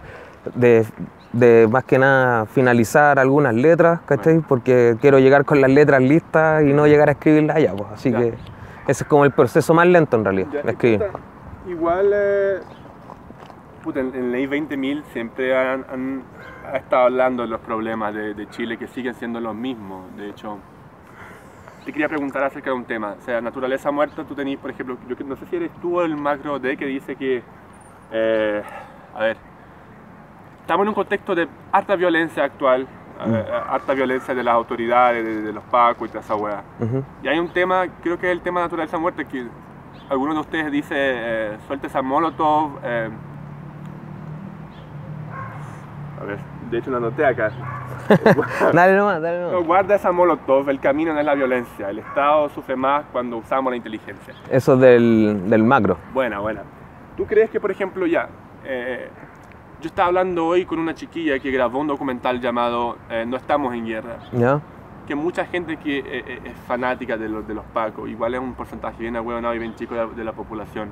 de- 0.54 0.84
de 1.32 1.66
más 1.70 1.84
que 1.84 1.98
nada 1.98 2.44
finalizar 2.44 3.18
algunas 3.18 3.54
letras, 3.54 4.00
¿cachai? 4.04 4.40
Porque 4.40 4.96
quiero 5.00 5.18
llegar 5.18 5.46
con 5.46 5.62
las 5.62 5.70
letras 5.70 6.02
listas 6.02 6.62
y 6.62 6.74
no 6.74 6.86
llegar 6.86 7.08
a 7.08 7.12
escribirlas 7.12 7.56
allá, 7.56 7.72
pues. 7.74 7.88
Así 7.94 8.10
Ya. 8.12 8.18
que 8.18 8.28
ese 8.86 9.04
es 9.04 9.08
como 9.08 9.24
el 9.24 9.30
proceso 9.30 9.72
más 9.72 9.86
lento 9.86 10.18
en 10.18 10.24
realidad, 10.24 10.48
de 10.62 10.70
escribir. 10.70 10.98
puta, 11.00 11.18
igual, 11.70 12.10
eh, 12.12 12.58
puta, 13.82 14.00
en, 14.00 14.14
en 14.14 14.30
Ley 14.30 14.46
20.000 14.46 15.02
siempre 15.14 15.56
han, 15.56 15.86
han- 15.90 16.22
ha 16.66 16.76
estado 16.76 17.04
hablando 17.04 17.42
de 17.42 17.48
los 17.48 17.60
problemas 17.60 18.14
de, 18.14 18.34
de 18.34 18.48
Chile 18.50 18.76
que 18.76 18.86
siguen 18.88 19.14
siendo 19.14 19.40
los 19.40 19.54
mismos. 19.54 20.14
De 20.16 20.28
hecho, 20.30 20.58
te 21.84 21.92
quería 21.92 22.08
preguntar 22.08 22.44
acerca 22.44 22.70
de 22.70 22.76
un 22.76 22.84
tema. 22.84 23.16
O 23.18 23.22
sea, 23.22 23.40
naturaleza 23.40 23.90
muerta, 23.90 24.24
tú 24.24 24.34
tenés, 24.34 24.58
por 24.58 24.70
ejemplo, 24.70 24.96
yo 25.08 25.16
no 25.26 25.36
sé 25.36 25.46
si 25.46 25.56
eres 25.56 25.70
tú 25.80 26.00
el 26.00 26.16
macro 26.16 26.58
D 26.58 26.76
que 26.76 26.86
dice 26.86 27.16
que, 27.16 27.42
eh, 28.12 28.62
a 29.14 29.20
ver, 29.20 29.36
estamos 30.60 30.84
en 30.84 30.88
un 30.88 30.94
contexto 30.94 31.34
de 31.34 31.48
harta 31.72 31.96
violencia 31.96 32.44
actual, 32.44 32.86
eh, 33.26 33.44
harta 33.68 33.94
violencia 33.94 34.34
de 34.34 34.42
las 34.42 34.54
autoridades, 34.54 35.24
de, 35.24 35.42
de 35.42 35.52
los 35.52 35.64
pacos 35.64 36.08
y 36.08 36.10
toda 36.10 36.20
esa 36.20 36.36
weá. 36.36 36.62
Ujú. 36.80 37.02
Y 37.22 37.28
hay 37.28 37.38
un 37.38 37.48
tema, 37.48 37.86
creo 38.02 38.18
que 38.18 38.26
es 38.26 38.32
el 38.32 38.40
tema 38.40 38.60
de 38.60 38.66
naturaleza 38.66 38.98
muerta, 38.98 39.24
que 39.24 39.46
alguno 40.08 40.34
de 40.34 40.40
ustedes 40.40 40.70
dice, 40.70 40.94
eh, 40.96 41.58
suelta 41.66 41.86
esa 41.88 42.02
molotov. 42.02 42.78
eh, 42.84 43.10
a 46.20 46.24
ver, 46.24 46.38
de 46.72 46.78
hecho 46.78 46.90
la 46.90 46.96
anoté 46.96 47.24
acá. 47.24 47.50
Dale 48.72 48.96
nomás, 48.96 49.22
dale 49.22 49.40
No, 49.40 49.50
nomás. 49.52 49.66
guarda 49.66 49.94
esa 49.94 50.10
molotov, 50.10 50.68
el 50.70 50.80
camino 50.80 51.12
no 51.12 51.20
es 51.20 51.26
la 51.26 51.34
violencia. 51.34 51.90
El 51.90 51.98
Estado 52.00 52.48
sufre 52.48 52.74
más 52.76 53.04
cuando 53.12 53.36
usamos 53.36 53.70
la 53.70 53.76
inteligencia. 53.76 54.34
Eso 54.50 54.76
del, 54.76 55.48
del 55.48 55.62
macro. 55.62 55.96
Buena, 56.12 56.40
buena. 56.40 56.62
¿Tú 57.16 57.26
crees 57.26 57.50
que, 57.50 57.60
por 57.60 57.70
ejemplo, 57.70 58.06
ya, 58.06 58.28
eh, 58.64 59.08
yo 59.80 59.86
estaba 59.86 60.08
hablando 60.08 60.46
hoy 60.46 60.64
con 60.64 60.78
una 60.78 60.94
chiquilla 60.94 61.38
que 61.38 61.50
grabó 61.50 61.78
un 61.78 61.86
documental 61.88 62.40
llamado 62.40 62.96
eh, 63.10 63.24
No 63.26 63.36
estamos 63.36 63.74
en 63.74 63.84
guerra, 63.86 64.16
¿Ya? 64.32 64.60
que 65.06 65.14
mucha 65.14 65.44
gente 65.44 65.76
que 65.76 65.98
eh, 65.98 66.04
eh, 66.06 66.40
es 66.44 66.54
fanática 66.66 67.16
de 67.16 67.28
los, 67.28 67.46
de 67.46 67.54
los 67.54 67.64
pacos, 67.66 68.08
igual 68.08 68.34
es 68.34 68.40
un 68.40 68.54
porcentaje 68.54 68.98
bien 69.00 69.16
ahueonado 69.16 69.54
y 69.54 69.58
bien 69.58 69.74
chico 69.74 69.94
de, 69.94 70.06
la- 70.06 70.12
de 70.12 70.24
la 70.24 70.32
población, 70.32 70.90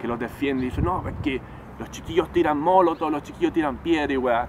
que 0.00 0.08
los 0.08 0.18
defiende 0.18 0.64
y 0.64 0.70
dice, 0.70 0.82
no, 0.82 1.02
es 1.08 1.14
que 1.22 1.40
los 1.78 1.90
chiquillos 1.90 2.28
tiran 2.30 2.58
molotov, 2.58 3.10
los 3.10 3.22
chiquillos 3.22 3.52
tiran 3.52 3.76
piedra 3.78 4.12
y 4.12 4.16
weá. 4.16 4.46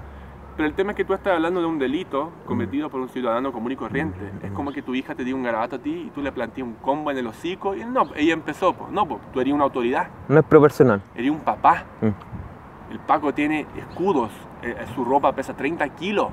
Pero 0.56 0.68
el 0.68 0.76
tema 0.76 0.92
es 0.92 0.98
que 0.98 1.04
tú 1.04 1.14
estás 1.16 1.34
hablando 1.34 1.60
de 1.62 1.66
un 1.66 1.80
delito 1.80 2.32
cometido 2.46 2.88
por 2.90 3.00
un 3.02 3.10
ciudadano 3.10 3.52
común 3.52 3.72
y 3.72 3.76
corriente. 3.76 4.20
Es 4.44 4.52
como 4.52 4.72
que 4.72 4.84
tu 4.84 4.94
hija 4.94 5.16
te 5.16 5.24
diga 5.24 5.36
un 5.36 5.42
garabato 5.44 5.78
a 5.78 5.80
ti 5.80 6.06
y 6.08 6.10
tú 6.12 6.22
le 6.22 6.32
planteas 6.32 6.68
un 6.68 6.76
combo 6.76 7.10
en 7.10 7.18
el 7.18 7.26
hocico 7.26 7.76
y 7.76 7.84
no, 7.84 8.04
ella 8.16 8.34
empezó, 8.34 8.74
pues, 8.74 8.92
no, 8.92 9.06
pues, 9.08 9.20
tú 9.34 9.40
eres 9.42 9.52
una 9.54 9.64
autoridad, 9.64 10.08
No 10.28 10.40
es 10.40 10.46
proporcional. 10.46 11.02
eres 11.16 11.32
un 11.32 11.40
papá. 11.40 11.86
Mm. 12.02 12.92
El 12.94 13.00
Paco 13.00 13.34
tiene 13.34 13.66
escudos, 13.76 14.30
eh, 14.62 14.76
eh, 14.80 14.86
su 14.94 15.04
ropa 15.04 15.32
pesa 15.32 15.56
30 15.56 15.90
kilos. 15.90 16.28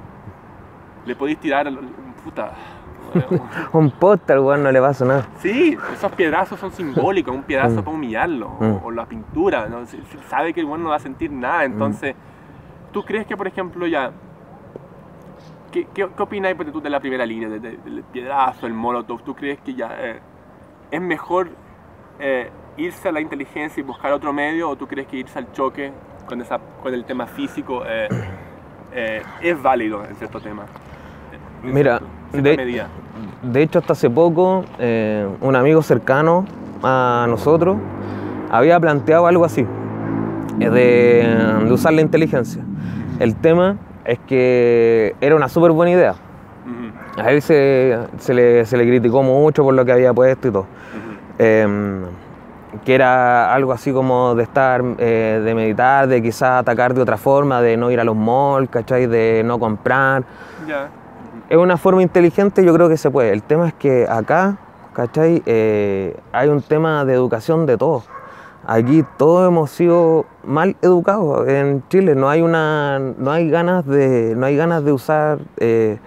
Le 1.06 1.16
podéis 1.16 1.38
tirar, 1.40 1.66
al- 1.66 1.78
puta. 2.22 2.52
Un 3.72 3.90
póster, 3.90 4.38
weón, 4.38 4.62
no 4.62 4.70
le 4.70 4.80
pasa 4.80 5.04
nada. 5.06 5.26
Sí, 5.38 5.76
esos 5.94 6.12
piedrazos 6.12 6.60
son 6.60 6.70
simbólicos, 6.70 7.34
un 7.34 7.42
piedrazo 7.42 7.80
Mm. 7.80 7.84
para 7.84 7.96
humillarlo, 7.96 8.48
o- 8.60 8.64
Mm. 8.64 8.80
o, 8.84 8.90
la 8.90 9.06
pintura, 9.06 9.66
¿no? 9.68 9.78
Sabe 10.28 10.52
que 10.52 10.60
el 10.60 10.66
bueno 10.66 10.84
no 10.84 10.90
va 10.90 10.96
a 10.96 11.00
sentir 11.00 11.32
nada, 11.32 11.64
entonces, 11.64 12.14
¿tú 12.92 13.02
crees 13.04 13.26
que, 13.26 13.36
por 13.36 13.46
ejemplo, 13.46 13.86
ya, 13.86 14.10
qué, 15.72 15.86
qué, 15.94 16.08
qué 16.16 16.22
opináis 16.22 16.56
porque 16.56 16.72
tú 16.72 16.80
de 16.80 16.90
la 16.90 17.00
primera 17.00 17.24
línea, 17.26 17.48
de- 17.48 17.60
de- 17.60 17.76
del 17.76 18.02
piedrazo, 18.04 18.66
el 18.66 18.74
molotov, 18.74 19.22
¿tú 19.22 19.34
crees 19.34 19.60
que 19.60 19.74
ya 19.74 19.90
eh, 19.98 20.20
es 20.90 21.00
mejor 21.00 21.48
eh, 22.18 22.50
irse 22.76 23.08
a 23.08 23.12
la 23.12 23.20
inteligencia 23.20 23.80
y 23.80 23.84
buscar 23.84 24.12
otro 24.12 24.32
medio, 24.32 24.68
o 24.68 24.76
tú 24.76 24.86
crees 24.86 25.06
que 25.06 25.16
irse 25.18 25.38
al 25.38 25.52
choque 25.52 25.92
con, 26.26 26.40
esa, 26.40 26.58
con 26.82 26.92
el 26.94 27.04
tema 27.04 27.26
físico 27.26 27.82
eh, 27.86 28.08
eh, 28.92 29.22
es 29.40 29.62
válido 29.62 30.04
en 30.04 30.14
cierto 30.16 30.40
tema? 30.40 30.64
En 31.64 31.72
Mira, 31.74 32.00
cierto- 32.32 32.48
de-. 32.48 32.86
De 33.42 33.62
hecho, 33.62 33.78
hasta 33.78 33.92
hace 33.92 34.08
poco, 34.10 34.64
un 35.40 35.56
amigo 35.56 35.82
cercano 35.82 36.44
a 36.82 37.26
nosotros 37.28 37.76
había 38.50 38.78
planteado 38.80 39.26
algo 39.26 39.44
así, 39.44 39.66
de, 40.68 41.62
de 41.64 41.72
usar 41.72 41.92
la 41.92 42.00
inteligencia. 42.00 42.62
El 43.18 43.36
tema 43.36 43.76
es 44.04 44.18
que 44.26 45.14
era 45.20 45.36
una 45.36 45.48
súper 45.48 45.72
buena 45.72 45.92
idea. 45.92 46.14
A 47.16 47.30
él 47.30 47.42
se, 47.42 47.98
se 48.18 48.34
le, 48.34 48.64
se 48.64 48.76
le 48.76 48.86
criticó 48.86 49.22
mucho 49.22 49.62
por 49.62 49.74
lo 49.74 49.84
que 49.84 49.92
había 49.92 50.12
puesto 50.12 50.48
y 50.48 50.50
todo. 50.50 50.66
Em, 51.38 52.02
que 52.84 52.94
era 52.94 53.52
algo 53.52 53.72
así 53.72 53.92
como 53.92 54.34
de 54.34 54.42
estar, 54.44 54.82
eh, 54.98 55.42
de 55.44 55.54
meditar, 55.54 56.06
de 56.06 56.22
quizás 56.22 56.60
atacar 56.60 56.94
de 56.94 57.02
otra 57.02 57.16
forma, 57.16 57.60
de 57.60 57.76
no 57.76 57.90
ir 57.90 57.98
a 57.98 58.04
los 58.04 58.16
malls, 58.16 58.70
¿cachai? 58.70 59.06
De 59.06 59.42
no 59.44 59.58
comprar. 59.58 60.22
Ya. 60.66 60.88
Es 61.48 61.56
una 61.56 61.76
forma 61.76 62.02
inteligente, 62.02 62.64
yo 62.64 62.72
creo 62.72 62.88
que 62.88 62.96
se 62.96 63.10
puede. 63.10 63.32
El 63.32 63.42
tema 63.42 63.68
es 63.68 63.74
que 63.74 64.06
acá, 64.08 64.56
¿cachai? 64.92 65.42
Eh, 65.46 66.16
hay 66.32 66.48
un 66.48 66.62
tema 66.62 67.04
de 67.04 67.14
educación 67.14 67.66
de 67.66 67.76
todos. 67.76 68.08
Aquí 68.66 69.04
todos 69.16 69.48
hemos 69.48 69.70
sido 69.70 70.26
mal 70.44 70.76
educados 70.82 71.48
en 71.48 71.82
Chile. 71.88 72.14
No 72.14 72.28
hay 72.28 72.42
una, 72.42 72.98
no 72.98 73.30
hay 73.30 73.48
ganas 73.50 73.86
de, 73.86 74.34
no 74.36 74.46
hay 74.46 74.56
ganas 74.56 74.84
de 74.84 74.92
usar, 74.92 75.38
eh, 75.56 75.98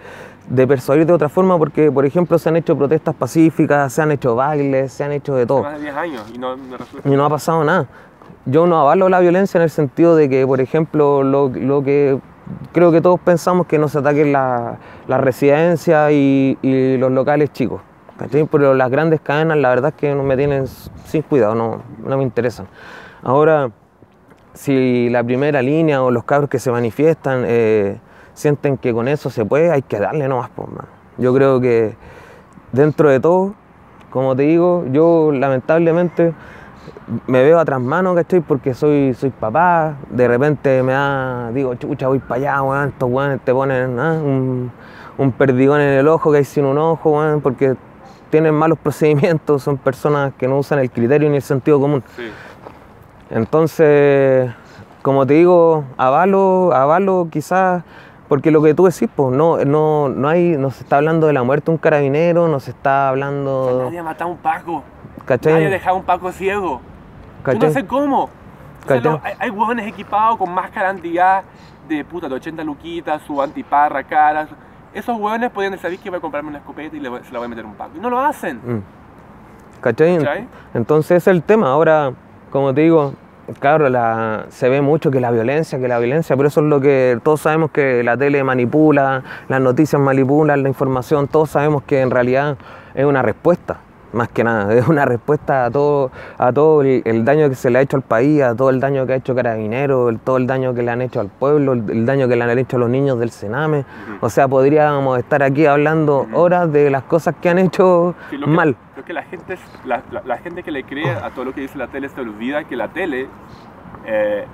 de 0.48 0.66
persuadir 0.66 1.04
de 1.06 1.12
otra 1.12 1.28
forma, 1.28 1.58
porque, 1.58 1.90
por 1.90 2.06
ejemplo, 2.06 2.38
se 2.38 2.48
han 2.48 2.56
hecho 2.56 2.76
protestas 2.76 3.14
pacíficas, 3.14 3.92
se 3.92 4.02
han 4.02 4.12
hecho 4.12 4.34
bailes, 4.36 4.92
se 4.92 5.02
han 5.04 5.12
hecho 5.12 5.34
de 5.34 5.46
todo 5.46 5.62
Más 5.62 5.74
de 5.74 5.80
10 5.82 5.96
años 5.96 6.22
y 6.34 6.38
no 6.38 6.56
me 6.56 6.76
resulta. 6.76 7.08
y 7.08 7.12
no 7.16 7.24
ha 7.24 7.30
pasado 7.30 7.64
nada. 7.64 7.86
Yo 8.46 8.66
no 8.66 8.78
avalo 8.78 9.08
la 9.08 9.20
violencia 9.20 9.58
en 9.58 9.62
el 9.62 9.70
sentido 9.70 10.14
de 10.16 10.28
que, 10.28 10.46
por 10.46 10.60
ejemplo, 10.60 11.22
lo, 11.22 11.48
lo 11.48 11.82
que 11.82 12.18
creo 12.72 12.92
que 12.92 13.00
todos 13.00 13.18
pensamos 13.20 13.66
que 13.66 13.78
no 13.78 13.88
se 13.88 13.98
ataquen 13.98 14.32
la- 14.32 14.76
las 15.08 15.20
residencias 15.20 16.12
y, 16.12 16.58
y 16.62 16.98
los 16.98 17.10
locales 17.10 17.52
chicos. 17.52 17.80
Pero 18.50 18.74
las 18.74 18.90
grandes 18.90 19.20
cadenas, 19.20 19.58
la 19.58 19.70
verdad 19.70 19.92
es 19.94 20.00
que 20.00 20.14
no 20.14 20.22
me 20.22 20.36
tienen 20.36 20.66
sin 20.66 21.22
cuidado, 21.22 21.54
no, 21.54 21.82
no 21.98 22.16
me 22.16 22.22
interesan. 22.22 22.66
Ahora, 23.22 23.70
si 24.52 25.08
la 25.10 25.24
primera 25.24 25.62
línea 25.62 26.02
o 26.02 26.10
los 26.10 26.24
cabros 26.24 26.48
que 26.48 26.58
se 26.58 26.70
manifiestan 26.70 27.44
eh, 27.46 27.98
sienten 28.34 28.76
que 28.76 28.92
con 28.92 29.08
eso 29.08 29.30
se 29.30 29.44
puede, 29.44 29.70
hay 29.70 29.82
que 29.82 29.98
darle 29.98 30.28
nomás, 30.28 30.50
pues, 30.54 30.68
mano. 30.68 30.88
Yo 31.18 31.34
creo 31.34 31.60
que 31.60 31.96
dentro 32.72 33.08
de 33.10 33.20
todo, 33.20 33.54
como 34.10 34.36
te 34.36 34.42
digo, 34.42 34.84
yo 34.90 35.32
lamentablemente 35.32 36.34
me 37.26 37.42
veo 37.42 37.58
atrás 37.58 37.80
mano, 37.80 38.14
¿cachai? 38.14 38.40
Porque 38.40 38.74
soy, 38.74 39.14
soy 39.14 39.30
papá, 39.30 39.96
de 40.10 40.26
repente 40.28 40.82
me 40.82 40.92
da, 40.92 41.50
digo, 41.52 41.74
chucha, 41.74 42.08
voy 42.08 42.18
para 42.18 42.36
allá, 42.36 42.62
weón, 42.62 42.88
estos 42.88 43.10
weones 43.10 43.40
te 43.40 43.52
ponen 43.52 43.98
ah, 43.98 44.12
un, 44.12 44.70
un 45.18 45.32
perdigón 45.32 45.80
en 45.80 45.98
el 45.98 46.08
ojo 46.08 46.30
que 46.30 46.38
hay 46.38 46.44
sin 46.44 46.64
un 46.64 46.78
ojo, 46.78 47.10
weón, 47.10 47.40
porque 47.40 47.76
tienen 48.34 48.52
malos 48.52 48.80
procedimientos, 48.80 49.62
son 49.62 49.76
personas 49.76 50.34
que 50.34 50.48
no 50.48 50.58
usan 50.58 50.80
el 50.80 50.90
criterio 50.90 51.30
ni 51.30 51.36
el 51.36 51.42
sentido 51.42 51.78
común. 51.78 52.02
Sí. 52.16 52.32
Entonces, 53.30 54.50
como 55.02 55.24
te 55.24 55.34
digo, 55.34 55.84
avalo, 55.96 56.72
avalo 56.74 57.28
quizás, 57.30 57.84
porque 58.26 58.50
lo 58.50 58.60
que 58.60 58.74
tú 58.74 58.86
decís, 58.86 59.08
pues, 59.14 59.36
no, 59.36 59.58
no, 59.64 60.08
no 60.08 60.28
hay, 60.28 60.56
no 60.56 60.72
se 60.72 60.82
está 60.82 60.96
hablando 60.96 61.28
de 61.28 61.32
la 61.32 61.44
muerte 61.44 61.66
de 61.66 61.70
un 61.70 61.78
carabinero, 61.78 62.48
no 62.48 62.58
se 62.58 62.72
está 62.72 63.08
hablando, 63.08 63.84
Nadie 63.84 64.00
ha 64.00 64.02
matado 64.02 64.30
a 64.30 64.32
un 64.32 64.38
Paco. 64.38 64.82
¿cachai? 65.24 65.52
Nadie 65.52 65.66
ha 65.68 65.70
dejado 65.70 65.94
a 65.94 66.00
un 66.00 66.04
Paco 66.04 66.32
ciego. 66.32 66.80
¿Cachai? 67.44 67.68
no 67.68 67.72
sé 67.72 67.86
cómo. 67.86 68.24
O 68.24 68.28
sea, 68.88 68.96
¿Cachai? 68.96 69.12
no, 69.12 69.20
hay, 69.22 69.34
hay 69.38 69.50
huevones 69.50 69.86
equipados 69.86 70.38
con 70.38 70.52
máscara 70.52 70.90
anti-gas 70.90 71.44
de 71.88 72.04
puta, 72.04 72.28
de 72.28 72.34
80 72.34 72.64
luquitas, 72.64 73.22
su 73.22 73.40
antiparra, 73.40 74.02
caras. 74.02 74.48
Esos 74.94 75.16
huevones 75.16 75.50
podían 75.50 75.72
decir, 75.72 75.82
¿sabéis 75.82 76.00
que 76.00 76.08
voy 76.10 76.18
a 76.18 76.20
comprarme 76.20 76.48
una 76.50 76.58
escopeta 76.58 76.96
y 76.96 77.00
le 77.00 77.08
voy- 77.08 77.20
se 77.24 77.32
la 77.32 77.38
voy 77.40 77.46
a 77.46 77.48
meter 77.48 77.66
un 77.66 77.74
Paco? 77.74 77.90
Y 77.96 78.00
no 78.00 78.08
lo 78.10 78.20
hacen. 78.20 78.56
Mm. 78.64 78.82
¿Cachai? 79.80 80.18
¿Cachai? 80.18 80.48
Entonces 80.72 81.18
ese 81.18 81.30
es 81.30 81.36
el 81.36 81.42
tema. 81.42 81.68
Ahora, 81.68 82.12
como 82.50 82.72
te 82.72 82.82
digo, 82.82 83.12
claro, 83.60 83.88
la, 83.88 84.46
se 84.48 84.68
ve 84.68 84.80
mucho 84.80 85.10
que 85.10 85.20
la 85.20 85.30
violencia, 85.30 85.78
que 85.78 85.88
la 85.88 85.98
violencia, 85.98 86.36
pero 86.36 86.48
eso 86.48 86.60
es 86.60 86.66
lo 86.66 86.80
que 86.80 87.18
todos 87.22 87.40
sabemos 87.42 87.70
que 87.70 88.02
la 88.02 88.16
tele 88.16 88.42
manipula, 88.44 89.22
las 89.48 89.60
noticias 89.60 90.00
manipulan, 90.00 90.62
la 90.62 90.68
información, 90.68 91.28
todos 91.28 91.50
sabemos 91.50 91.82
que 91.82 92.00
en 92.00 92.10
realidad 92.10 92.56
es 92.94 93.04
una 93.04 93.20
respuesta, 93.22 93.78
más 94.14 94.28
que 94.28 94.42
nada, 94.44 94.72
es 94.74 94.86
una 94.88 95.04
respuesta 95.04 95.66
a 95.66 95.70
todo, 95.70 96.10
a 96.38 96.52
todo 96.52 96.82
el, 96.82 97.02
el 97.04 97.24
daño 97.24 97.48
que 97.48 97.54
se 97.54 97.68
le 97.70 97.78
ha 97.78 97.82
hecho 97.82 97.96
al 97.96 98.02
país, 98.02 98.40
a 98.42 98.54
todo 98.54 98.70
el 98.70 98.80
daño 98.80 99.06
que 99.06 99.12
ha 99.12 99.16
hecho 99.16 99.34
Carabineros, 99.34 100.10
el- 100.10 100.18
todo 100.20 100.36
el 100.38 100.46
daño 100.46 100.72
que 100.74 100.82
le 100.82 100.90
han 100.90 101.02
hecho 101.02 101.20
al 101.20 101.28
pueblo, 101.28 101.72
el, 101.74 101.90
el 101.90 102.06
daño 102.06 102.28
que 102.28 102.36
le 102.36 102.44
han 102.44 102.58
hecho 102.58 102.76
a 102.76 102.80
los 102.80 102.88
niños 102.88 103.18
del 103.18 103.30
Sename. 103.30 103.84
O 104.20 104.30
sea, 104.30 104.48
podríamos 104.48 105.18
estar 105.18 105.42
aquí 105.42 105.66
hablando 105.66 106.26
horas 106.32 106.72
de 106.72 106.90
las 106.90 107.02
cosas 107.02 107.34
que 107.40 107.48
han 107.48 107.58
hecho 107.58 108.14
Sí, 108.30 108.36
lo 108.38 108.46
que- 108.46 108.52
mal. 108.52 108.76
Creo 108.94 109.04
que 109.04 109.12
la 109.12 109.22
gente, 109.24 109.54
es- 109.54 109.60
la, 109.84 110.02
la- 110.10 110.22
la 110.24 110.38
gente 110.38 110.62
que 110.62 110.70
le 110.70 110.84
cree 110.84 111.10
a 111.10 111.30
todo 111.30 111.44
lo 111.44 111.52
que 111.52 111.60
dice 111.62 111.76
la 111.76 111.88
tele 111.88 112.08
se 112.08 112.20
olvida 112.20 112.64
que 112.64 112.76
la 112.76 112.88
tele 112.88 113.26
eh, 114.06 114.44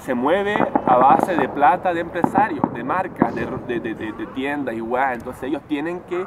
se 0.00 0.14
mueve 0.14 0.54
a 0.86 0.96
base 0.96 1.34
de 1.36 1.48
plata 1.48 1.92
de 1.92 2.00
empresarios, 2.00 2.62
de 2.72 2.84
marcas, 2.84 3.34
de, 3.34 3.46
de- 3.66 3.80
de- 3.80 3.94
de- 3.94 4.26
tiendas 4.34 4.74
y 4.74 4.80
weá. 4.80 5.14
Entonces 5.14 5.42
ellos 5.44 5.62
tienen 5.66 6.00
que 6.08 6.24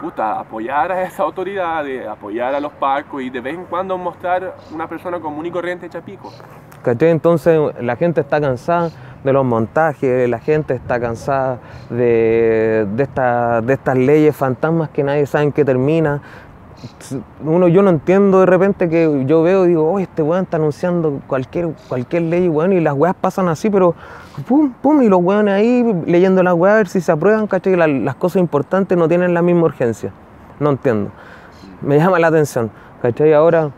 puta, 0.00 0.38
apoyar 0.38 0.92
a 0.92 1.02
esa 1.02 1.22
autoridad, 1.22 1.84
de 1.84 2.06
apoyar 2.08 2.54
a 2.54 2.60
los 2.60 2.72
pacos 2.72 3.22
y 3.22 3.30
de 3.30 3.40
vez 3.40 3.54
en 3.54 3.64
cuando 3.64 3.98
mostrar 3.98 4.54
una 4.72 4.88
persona 4.88 5.18
común 5.20 5.46
y 5.46 5.50
corriente 5.50 5.86
hecha 5.86 6.00
pico. 6.00 6.32
¿Cachai? 6.82 7.10
Entonces 7.10 7.58
la 7.80 7.96
gente 7.96 8.20
está 8.20 8.40
cansada 8.40 8.90
de 9.24 9.32
los 9.32 9.44
montajes, 9.44 10.28
la 10.28 10.38
gente 10.38 10.74
está 10.74 11.00
cansada 11.00 11.58
de, 11.90 12.86
de, 12.94 13.02
esta- 13.02 13.60
de 13.60 13.72
estas 13.74 13.96
leyes 13.98 14.36
fantasmas 14.36 14.88
que 14.90 15.02
nadie 15.02 15.26
sabe 15.26 15.44
en 15.44 15.52
qué 15.52 15.64
termina. 15.64 16.22
Uno, 17.44 17.66
yo 17.66 17.82
no 17.82 17.90
entiendo 17.90 18.38
de 18.40 18.46
repente 18.46 18.88
que 18.88 19.24
yo 19.26 19.42
veo 19.42 19.64
y 19.64 19.68
digo, 19.68 19.90
oh, 19.92 19.98
este 19.98 20.22
weón 20.22 20.44
está 20.44 20.58
anunciando 20.58 21.20
cualquier, 21.26 21.70
cualquier 21.88 22.22
ley, 22.22 22.48
weón, 22.48 22.72
y 22.72 22.80
las 22.80 22.94
weas 22.94 23.16
pasan 23.20 23.48
así, 23.48 23.68
pero 23.68 23.96
pum, 24.46 24.72
pum, 24.80 25.02
y 25.02 25.08
los 25.08 25.20
weones 25.22 25.54
ahí 25.54 25.84
leyendo 26.06 26.42
las 26.42 26.54
weas 26.54 26.74
a 26.74 26.76
ver 26.78 26.88
si 26.88 27.00
se 27.00 27.12
aprueban, 27.12 27.46
¿cachai? 27.46 27.76
La- 27.76 27.86
las 27.88 28.14
cosas 28.14 28.40
importantes 28.40 28.96
no 28.98 29.08
tienen 29.08 29.34
la 29.34 29.42
misma 29.42 29.64
urgencia. 29.64 30.12
No 30.60 30.70
entiendo. 30.70 31.10
Me 31.82 31.96
llama 31.98 32.18
la 32.18 32.26
atención, 32.28 32.70
¿cachai? 33.02 33.32
Ahora 33.32 33.70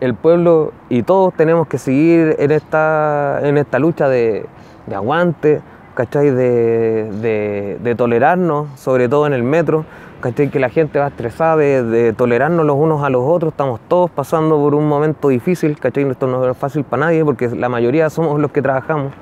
el 0.00 0.14
pueblo 0.14 0.72
y 0.88 1.02
todos 1.04 1.32
tenemos 1.34 1.68
que 1.68 1.78
seguir 1.78 2.34
en 2.38 2.50
esta, 2.50 3.38
en 3.42 3.56
esta 3.58 3.78
lucha 3.78 4.08
de, 4.08 4.46
de 4.86 4.94
aguante, 4.94 5.60
¿cachai? 5.94 6.30
De, 6.30 7.10
de- 7.20 7.78
de 7.82 7.94
tolerarnos, 7.94 8.68
sobre 8.80 9.08
todo 9.08 9.26
en 9.28 9.32
el 9.32 9.44
metro, 9.44 9.84
¿cachai? 10.20 10.50
Que 10.50 10.58
la 10.58 10.70
gente 10.70 10.98
va 10.98 11.06
estresada 11.08 11.56
de, 11.56 11.84
de 11.84 12.12
tolerarnos 12.12 12.66
los 12.66 12.76
unos 12.76 13.04
a 13.04 13.10
los 13.10 13.22
otros, 13.24 13.52
estamos 13.52 13.78
todos 13.86 14.10
pasando 14.10 14.56
por 14.56 14.74
un 14.74 14.88
momento 14.88 15.28
difícil, 15.28 15.78
¿cachai? 15.78 16.02
Esto 16.10 16.26
no 16.26 16.48
es 16.50 16.56
fácil 16.56 16.82
para 16.82 17.06
nadie 17.06 17.24
porque 17.24 17.48
la 17.50 17.68
mayoría 17.68 18.10
somos 18.10 18.40
los 18.40 18.50
que 18.50 18.60
trabajamos, 18.60 19.12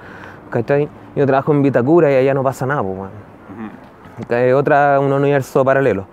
¿cachai? 0.51 0.89
Yo 1.17 1.27
trabajo 1.27 1.53
en 1.53 1.63
Vitacura 1.63 2.11
y 2.11 2.17
allá 2.17 2.35
no 2.35 2.43
pasa 2.43 2.67
nada, 2.67 2.83
pues, 2.83 3.11
que 4.29 4.49
es 4.51 4.55
otra, 4.55 5.01
un 5.01 5.13
universo 5.13 5.65
paralelo. 5.65 6.05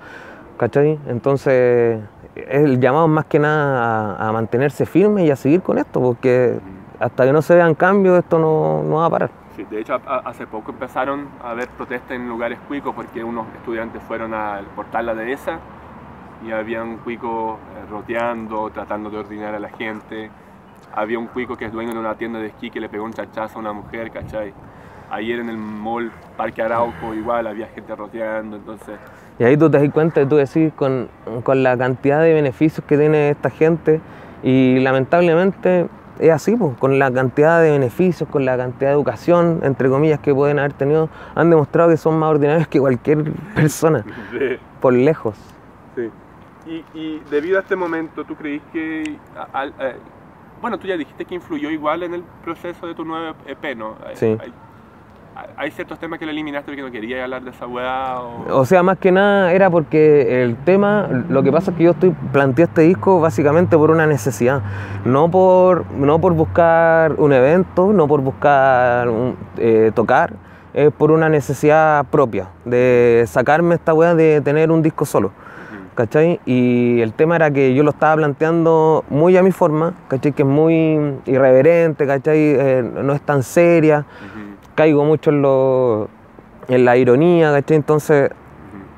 ¿Cachai? 0.57 0.97
Entonces, 1.07 1.99
el 2.35 2.79
llamado 2.79 3.07
más 3.07 3.25
que 3.25 3.37
nada 3.39 4.15
a, 4.17 4.29
a 4.29 4.31
mantenerse 4.31 4.85
firme 4.85 5.25
y 5.25 5.31
a 5.31 5.35
seguir 5.35 5.61
con 5.61 5.77
esto, 5.77 6.01
porque 6.01 6.57
hasta 6.99 7.25
que 7.25 7.31
no 7.33 7.41
se 7.41 7.55
vean 7.55 7.75
cambios, 7.75 8.17
esto 8.17 8.39
no, 8.39 8.81
no 8.83 8.95
va 8.95 9.05
a 9.05 9.09
parar. 9.09 9.29
Sí, 9.55 9.63
de 9.69 9.81
hecho, 9.81 9.95
a- 9.95 10.19
hace 10.25 10.47
poco 10.47 10.71
empezaron 10.71 11.27
a 11.43 11.51
haber 11.51 11.67
protestas 11.69 12.11
en 12.11 12.27
lugares 12.27 12.57
cuicos 12.67 12.95
porque 12.95 13.23
unos 13.23 13.45
estudiantes 13.55 14.01
fueron 14.03 14.33
al 14.33 14.65
portal 14.65 15.05
La 15.07 15.13
Dehesa 15.15 15.59
y 16.47 16.51
había 16.51 16.81
un 16.83 16.97
cuico 16.97 17.53
eh, 17.75 17.85
roteando, 17.91 18.69
tratando 18.71 19.09
de 19.11 19.17
ordenar 19.17 19.53
a 19.55 19.59
la 19.59 19.69
gente. 19.69 20.29
Había 20.93 21.19
un 21.19 21.27
cuico 21.27 21.55
que 21.57 21.65
es 21.65 21.71
dueño 21.71 21.93
de 21.93 21.99
una 21.99 22.15
tienda 22.15 22.39
de 22.39 22.47
esquí 22.47 22.71
que 22.71 22.79
le 22.79 22.89
pegó 22.89 23.05
un 23.05 23.13
chachazo 23.13 23.57
a 23.57 23.61
una 23.61 23.73
mujer, 23.73 24.09
¿cachai? 24.11 24.53
Ayer 25.09 25.39
en 25.39 25.49
el 25.49 25.57
mall 25.57 26.11
Parque 26.35 26.61
Arauco 26.61 27.13
igual 27.13 27.47
había 27.47 27.67
gente 27.67 27.95
roteando, 27.95 28.57
entonces... 28.57 28.97
Y 29.39 29.43
ahí 29.43 29.55
tú 29.55 29.69
te 29.69 29.79
das 29.79 29.89
cuenta 29.93 30.27
tú 30.27 30.35
decís 30.37 30.73
con, 30.75 31.07
con 31.43 31.61
la 31.61 31.77
cantidad 31.77 32.21
de 32.21 32.33
beneficios 32.33 32.83
que 32.85 32.97
tiene 32.97 33.29
esta 33.29 33.49
gente 33.51 34.01
y 34.43 34.79
lamentablemente 34.79 35.87
es 36.19 36.31
así, 36.31 36.55
pues, 36.55 36.75
con 36.77 36.97
la 36.97 37.11
cantidad 37.11 37.61
de 37.61 37.71
beneficios, 37.71 38.27
con 38.27 38.43
la 38.43 38.57
cantidad 38.57 38.89
de 38.89 38.95
educación, 38.95 39.59
entre 39.61 39.87
comillas, 39.89 40.19
que 40.19 40.33
pueden 40.33 40.57
haber 40.57 40.73
tenido, 40.73 41.09
han 41.35 41.51
demostrado 41.51 41.89
que 41.91 41.97
son 41.97 42.17
más 42.17 42.31
ordinarios 42.31 42.67
que 42.67 42.79
cualquier 42.79 43.31
persona, 43.55 44.03
Sí. 44.31 44.57
por 44.81 44.93
lejos. 44.93 45.37
Sí. 45.95 46.09
Y, 46.65 46.83
y 46.99 47.19
debido 47.29 47.57
a 47.59 47.61
este 47.61 47.75
momento, 47.75 48.23
¿tú 48.25 48.35
creís 48.35 48.63
que... 48.73 49.15
a- 49.53 49.65
eh, 49.67 49.95
bueno, 50.61 50.77
tú 50.79 50.87
ya 50.87 50.97
dijiste 50.97 51.25
que 51.25 51.35
influyó 51.35 51.69
igual 51.69 52.03
en 52.03 52.13
el 52.13 52.23
proceso 52.43 52.87
de 52.87 52.95
tu 52.95 53.05
nuevo 53.05 53.35
EP, 53.45 53.75
¿no? 53.75 53.95
Sí. 54.13 54.37
Hay, 54.39 54.53
hay- 55.57 55.71
ciertos 55.71 55.99
temas 55.99 56.17
que 56.17 56.25
lo 56.25 56.31
eliminaste 56.31 56.71
porque 56.71 56.81
no 56.81 56.89
querías 56.91 57.23
hablar 57.23 57.43
de 57.43 57.51
esa 57.51 57.67
weá 57.67 58.19
o... 58.19 58.59
O 58.61 58.65
sea, 58.65 58.81
más 58.81 58.97
que 58.97 59.11
nada 59.11 59.51
era 59.53 59.69
porque 59.69 60.41
el 60.43 60.55
tema, 60.55 61.07
lo 61.29 61.43
que 61.43 61.51
pasa 61.51 61.69
es 61.71 61.77
que 61.77 61.83
yo 61.83 61.91
estoy 61.91 62.15
planteé 62.31 62.65
este 62.65 62.81
disco 62.81 63.19
básicamente 63.19 63.77
por 63.77 63.91
una 63.91 64.07
necesidad, 64.07 64.61
no 65.05 65.29
por, 65.29 65.85
no 65.91 66.19
por 66.19 66.33
buscar 66.33 67.13
un 67.19 67.33
evento, 67.33 67.93
no 67.93 68.07
por 68.07 68.21
buscar 68.21 69.09
un- 69.09 69.35
eh, 69.57 69.91
tocar, 69.93 70.33
es 70.73 70.91
por 70.91 71.11
una 71.11 71.29
necesidad 71.29 72.05
propia, 72.07 72.47
de 72.65 73.23
sacarme 73.27 73.75
esta 73.75 73.93
weá 73.93 74.15
de 74.15 74.41
tener 74.41 74.71
un 74.71 74.81
disco 74.81 75.05
solo. 75.05 75.31
¿Cachai? 75.97 76.39
Y 76.45 77.01
el 77.01 77.13
tema 77.13 77.37
era 77.37 77.49
que 77.49 77.73
yo 77.73 77.81
lo 77.81 77.89
estaba 77.89 78.17
planteando 78.17 79.03
muy 79.09 79.35
a 79.35 79.41
mi 79.41 79.51
forma, 79.51 79.95
¿cachai? 80.07 80.31
Que 80.31 80.43
es 80.43 80.47
muy 80.47 81.17
irreverente, 81.25 82.05
¿cachai? 82.05 82.37
Eh, 82.37 82.91
no 83.03 83.13
es 83.13 83.21
tan 83.21 83.41
seria, 83.41 84.05
caigo 84.75 85.03
mucho 85.05 85.31
en, 85.31 85.41
lo, 85.41 86.07
en 86.67 86.85
la 86.85 86.97
ironía, 86.97 87.51
¿cachai? 87.51 87.77
Entonces 87.77 88.29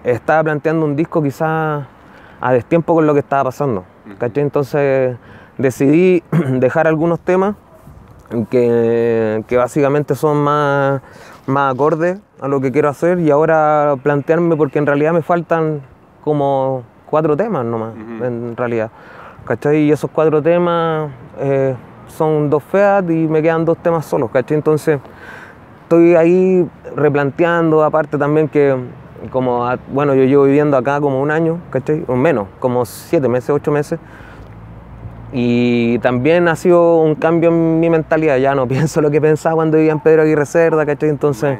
estaba 0.03 0.43
planteando 0.43 0.85
un 0.85 0.97
disco 0.97 1.23
quizás 1.23 1.85
a 2.41 2.51
destiempo 2.51 2.93
con 2.93 3.07
lo 3.07 3.13
que 3.13 3.21
estaba 3.21 3.45
pasando. 3.45 3.85
¿cachai? 4.17 4.43
Entonces 4.43 5.15
decidí 5.57 6.21
dejar 6.59 6.85
algunos 6.85 7.21
temas 7.21 7.55
que, 8.49 9.41
que 9.47 9.55
básicamente 9.55 10.15
son 10.15 10.35
más, 10.35 11.01
más 11.45 11.73
acordes 11.73 12.19
a 12.41 12.49
lo 12.49 12.59
que 12.59 12.73
quiero 12.73 12.89
hacer 12.89 13.21
y 13.21 13.31
ahora 13.31 13.95
plantearme 14.03 14.57
porque 14.57 14.79
en 14.79 14.85
realidad 14.85 15.13
me 15.13 15.21
faltan 15.21 15.81
como 16.23 16.83
cuatro 17.09 17.35
temas 17.35 17.65
nomás, 17.65 17.93
Ujú. 17.95 18.23
en 18.23 18.55
realidad. 18.57 18.89
¿Cachai? 19.45 19.77
Y 19.83 19.91
esos 19.91 20.09
cuatro 20.11 20.41
temas 20.41 21.09
eh, 21.39 21.75
son 22.07 22.49
dos 22.49 22.63
feas 22.63 23.03
y 23.09 23.27
me 23.27 23.41
quedan 23.41 23.65
dos 23.65 23.77
temas 23.77 24.05
solos, 24.05 24.29
¿cachai? 24.31 24.57
Entonces 24.57 24.99
estoy 25.83 26.15
ahí 26.15 26.67
replanteando, 26.95 27.83
aparte 27.83 28.17
también 28.17 28.47
que 28.47 28.75
como, 29.31 29.65
a- 29.67 29.77
bueno, 29.91 30.13
yo 30.13 30.23
llevo 30.23 30.43
viviendo 30.43 30.77
acá 30.77 31.01
como 31.01 31.19
un 31.21 31.31
año, 31.31 31.57
¿cachai? 31.71 32.03
O 32.07 32.15
menos, 32.15 32.47
como 32.59 32.85
siete 32.85 33.27
meses, 33.27 33.49
ocho 33.49 33.71
meses. 33.71 33.99
Y 35.31 35.99
también 35.99 36.47
ha 36.47 36.55
sido 36.55 36.97
un 37.01 37.13
cambio 37.15 37.49
en 37.49 37.79
mi 37.79 37.89
mentalidad, 37.89 38.37
ya 38.37 38.55
no 38.55 38.67
pienso 38.67 39.01
lo 39.01 39.11
que 39.11 39.21
pensaba 39.21 39.55
cuando 39.55 39.77
vivía 39.77 39.91
en 39.91 39.99
Pedro 39.99 40.23
Aguirre 40.23 40.45
Cerda, 40.45 40.85
¿cachai? 40.85 41.09
Entonces 41.09 41.57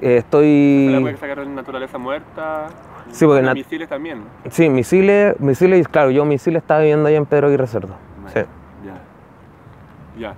¿Fue 0.00 0.10
la 0.10 0.16
estoy... 0.18 1.04
que 1.12 1.16
sacaron 1.16 1.54
Naturaleza 1.54 1.98
Muerta? 1.98 2.66
Sí, 3.10 3.26
porque 3.26 3.42
Misiles 3.54 3.88
también. 3.88 4.22
Sí, 4.50 4.68
Misiles, 4.68 5.38
Misiles, 5.40 5.88
claro, 5.88 6.10
yo 6.10 6.24
Misiles 6.24 6.62
estaba 6.62 6.80
viviendo 6.80 7.08
allá 7.08 7.16
en 7.18 7.26
Pedro 7.26 7.48
Aguirre 7.48 7.66
Cerda. 7.66 7.96
Sí. 8.32 8.40
Ya. 8.84 8.94
Ya. 10.18 10.34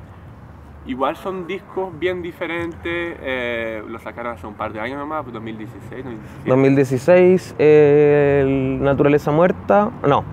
Igual 0.84 1.14
son 1.16 1.46
discos 1.46 1.96
bien 1.98 2.22
diferentes. 2.22 2.82
eh, 3.20 3.84
lo 3.88 3.98
sacaron 4.00 4.32
hace 4.34 4.46
un 4.46 4.54
par 4.54 4.72
de 4.72 4.80
años 4.80 4.98
nomás, 4.98 5.22
pues 5.22 5.32
2016, 5.34 6.04
2017. 6.04 6.50
2016, 6.50 7.54
el 7.58 8.82
Naturaleza 8.82 9.30
Muerta, 9.30 9.90
no, 10.06 10.24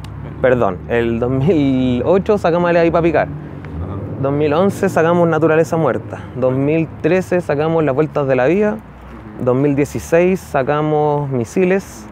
perdón, 0.41 0.77
el 0.87 1.19
2008 1.19 2.37
sacamos 2.39 2.71
ahí 2.71 2.89
para 2.89 3.03
picar. 3.03 3.27
Ajá. 3.27 4.21
2011 4.21 4.89
sacamos 4.89 5.27
Naturaleza 5.27 5.77
Muerta. 5.77 6.19
2013 6.37 7.41
sacamos 7.41 7.83
Las 7.83 7.93
Vueltas 7.93 8.27
de 8.27 8.35
la 8.35 8.47
Vida. 8.47 8.71
Ujú. 8.71 9.45
2016 9.45 10.39
sacamos 10.39 11.29
Misiles. 11.29 12.07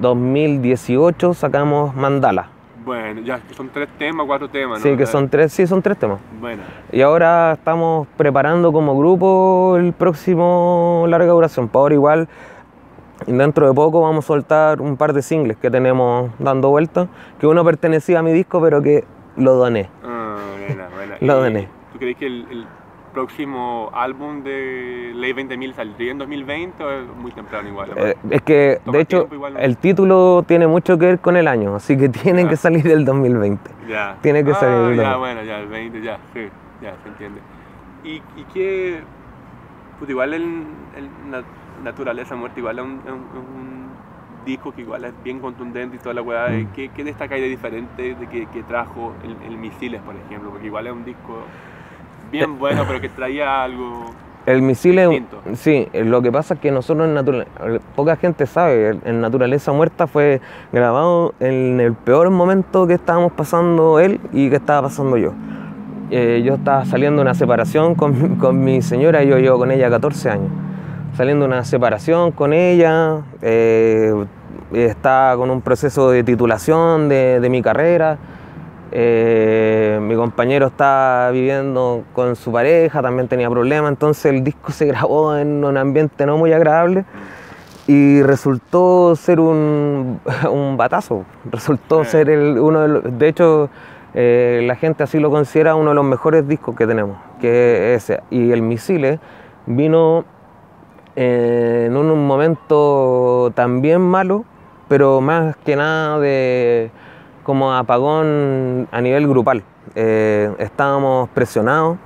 2018 0.00 1.34
sacamos 1.34 1.94
Mandala. 1.94 2.50
Bueno, 2.84 3.20
ya 3.22 3.40
que 3.40 3.52
son 3.54 3.68
tres 3.70 3.88
temas, 3.98 4.26
cuatro 4.26 4.48
temas, 4.48 4.78
¿no? 4.78 4.82
Sí, 4.82 4.96
que 4.96 5.06
son 5.06 5.28
tres, 5.28 5.52
sí, 5.52 5.66
son 5.66 5.82
tres 5.82 5.98
temas. 5.98 6.20
Bueno, 6.40 6.62
Y 6.92 7.00
ahora 7.02 7.54
estamos 7.54 8.06
preparando 8.16 8.72
como 8.72 8.96
grupo 8.96 9.76
el 9.76 9.92
próximo 9.92 11.04
larga 11.08 11.32
duración. 11.32 11.66
Por 11.68 11.80
ahora 11.80 11.94
igual, 11.94 12.28
dentro 13.26 13.66
de 13.66 13.74
poco 13.74 14.00
vamos 14.02 14.24
a 14.24 14.28
soltar 14.28 14.80
un 14.80 14.96
par 14.96 15.12
de 15.14 15.22
singles 15.22 15.56
que 15.56 15.68
tenemos 15.68 16.30
dando 16.38 16.70
vueltas, 16.70 17.08
que 17.40 17.48
uno 17.48 17.64
pertenecía 17.64 18.20
a 18.20 18.22
mi 18.22 18.32
disco, 18.32 18.60
pero 18.60 18.80
que 18.80 19.04
lo 19.36 19.54
doné. 19.54 19.88
ah, 20.04 20.36
buena, 20.66 20.88
buena. 20.94 21.16
Lo 21.20 21.40
¿Y 21.40 21.42
doné. 21.42 21.68
¿Tú 21.92 21.98
crees 21.98 22.16
que 22.18 22.26
el, 22.26 22.46
el 22.50 22.66
próximo 23.20 23.88
álbum 23.94 24.42
de 24.42 25.12
Ley 25.14 25.32
20.000 25.32 25.72
saldría 25.72 26.12
en 26.12 26.18
2020 26.18 26.84
o 26.84 26.90
es 26.90 27.06
muy 27.16 27.32
temprano 27.32 27.66
igual? 27.66 27.90
Eh, 27.96 28.14
es 28.28 28.42
que, 28.42 28.78
de 28.84 29.00
hecho, 29.00 29.26
igual, 29.32 29.56
el 29.58 29.78
título 29.78 30.44
tiene 30.46 30.66
mucho 30.66 30.98
que 30.98 31.06
ver 31.06 31.18
con 31.18 31.34
el 31.38 31.48
año, 31.48 31.76
así 31.76 31.96
que 31.96 32.08
tienen 32.22 32.46
Ah. 32.46 32.50
que 32.50 32.56
salir 32.56 32.82
del 32.82 33.06
2020. 33.06 33.70
Ya. 33.88 34.18
Tiene 34.20 34.44
que 34.44 34.50
ah, 34.50 34.54
salir, 34.56 34.98
Ya, 35.00 35.12
¿no? 35.12 35.18
bueno, 35.20 35.42
ya, 35.44 35.60
el 35.60 35.66
20, 35.68 36.02
ya, 36.02 36.18
sí, 36.34 36.40
ya, 36.82 36.94
se 37.02 37.08
entiende. 37.08 37.40
¿Y, 38.04 38.16
y 38.38 38.44
qué? 38.52 39.00
Pues 39.98 40.10
igual 40.10 40.34
el, 40.34 40.42
el 40.94 41.08
na- 41.30 41.42
Naturaleza 41.82 42.36
Muerta, 42.36 42.60
igual 42.60 42.78
es 42.80 42.84
un, 42.84 42.90
un- 42.90 43.38
un 43.38 43.86
disco 44.44 44.72
que 44.72 44.82
igual 44.82 45.06
es 45.06 45.14
bien 45.24 45.40
contundente 45.40 45.96
y 45.96 45.98
toda 46.00 46.14
la 46.14 46.20
weá. 46.20 46.48
Mm. 46.50 46.66
¿Qué, 46.74 46.90
qué 46.90 47.02
destaca 47.02 47.34
ahí 47.34 47.40
de 47.40 47.48
diferente 47.48 48.14
de 48.14 48.26
que, 48.26 48.44
que 48.48 48.62
trajo 48.62 49.14
el, 49.24 49.36
el 49.50 49.56
Misiles, 49.56 50.02
por 50.02 50.14
ejemplo? 50.16 50.50
Porque 50.50 50.66
igual 50.66 50.86
es 50.86 50.92
un 50.92 51.04
disco 51.06 51.44
bien 52.30 52.58
bueno, 52.58 52.84
pero 52.86 53.00
que 53.00 53.08
traía 53.08 53.62
algo. 53.64 54.10
El 54.46 54.62
misil 54.62 54.98
es, 55.00 55.08
Distinto. 55.08 55.42
sí, 55.54 55.88
eh, 55.92 56.04
lo 56.04 56.22
que 56.22 56.30
pasa 56.30 56.54
es 56.54 56.60
que 56.60 56.70
nosotros 56.70 57.08
en 57.08 57.14
naturaleza, 57.14 57.50
poca 57.96 58.14
gente 58.14 58.46
sabe, 58.46 58.96
en 59.04 59.20
Naturaleza 59.20 59.72
Muerta 59.72 60.06
fue 60.06 60.40
grabado 60.72 61.34
en 61.40 61.80
el 61.80 61.94
peor 61.94 62.30
momento 62.30 62.86
que 62.86 62.94
estábamos 62.94 63.32
pasando 63.32 63.98
él 63.98 64.20
y 64.32 64.48
que 64.48 64.56
estaba 64.56 64.82
pasando 64.82 65.16
yo. 65.16 65.32
Eh, 66.12 66.42
yo 66.44 66.54
estaba 66.54 66.84
saliendo 66.84 67.16
de 67.16 67.22
una 67.22 67.34
separación 67.34 67.96
con, 67.96 68.36
con 68.38 68.62
mi 68.62 68.82
señora, 68.82 69.24
yo 69.24 69.36
llevo 69.38 69.58
con 69.58 69.72
ella 69.72 69.90
14 69.90 70.30
años. 70.30 70.50
Saliendo 71.16 71.44
de 71.44 71.52
una 71.52 71.64
separación 71.64 72.30
con 72.30 72.52
ella, 72.52 73.22
eh, 73.42 74.12
estaba 74.72 75.36
con 75.36 75.50
un 75.50 75.60
proceso 75.60 76.10
de 76.10 76.22
titulación 76.22 77.08
de, 77.08 77.40
de 77.40 77.48
mi 77.48 77.62
carrera. 77.62 78.18
Eh, 78.98 79.98
mi 80.00 80.14
compañero 80.14 80.68
estaba 80.68 81.30
viviendo 81.30 82.04
con 82.14 82.34
su 82.34 82.50
pareja, 82.50 83.02
también 83.02 83.28
tenía 83.28 83.50
problemas, 83.50 83.90
entonces 83.90 84.24
el 84.24 84.42
disco 84.42 84.72
se 84.72 84.86
grabó 84.86 85.36
en 85.36 85.62
un 85.62 85.76
ambiente 85.76 86.24
no 86.24 86.38
muy 86.38 86.54
agradable 86.54 87.04
y 87.86 88.22
resultó 88.22 89.14
ser 89.14 89.38
un, 89.38 90.18
un 90.50 90.78
batazo, 90.78 91.26
resultó 91.52 92.00
Eh. 92.00 92.04
ser 92.06 92.30
el, 92.30 92.58
uno 92.58 92.80
de 92.80 92.88
los, 92.88 93.18
de 93.18 93.28
hecho 93.28 93.68
eh, 94.14 94.62
la 94.66 94.76
gente 94.76 95.02
así 95.02 95.20
lo 95.20 95.30
considera 95.30 95.74
uno 95.74 95.90
de 95.90 95.94
los 95.96 96.04
mejores 96.06 96.48
discos 96.48 96.74
que 96.74 96.86
tenemos, 96.86 97.18
que 97.38 97.92
es 97.92 98.04
ese. 98.10 98.22
Y 98.30 98.50
el 98.50 98.62
Misile 98.62 99.20
vino 99.66 100.24
eh, 101.16 101.84
en 101.88 101.96
un 101.98 102.26
momento 102.26 103.52
también 103.54 104.00
malo, 104.00 104.46
pero 104.88 105.20
más 105.20 105.54
que 105.66 105.76
nada 105.76 106.18
de 106.18 106.90
como 107.46 107.72
apagón 107.72 108.88
a 108.90 109.00
nivel 109.00 109.28
grupal. 109.28 109.62
Eh, 109.94 110.52
estábamos 110.58 111.28
presionados, 111.28 111.96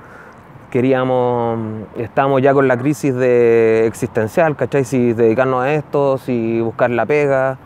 queríamos, 0.71 1.59
estábamos 1.97 2.43
ya 2.43 2.53
con 2.53 2.69
la 2.69 2.77
crisis 2.77 3.15
de 3.15 3.87
existencial, 3.87 4.55
¿cachai? 4.55 4.85
Si 4.85 5.15
dedicarnos 5.15 5.65
a 5.65 5.73
esto, 5.73 6.19
si 6.19 6.61
buscar 6.61 6.91
la 6.91 7.07
pega, 7.07 7.57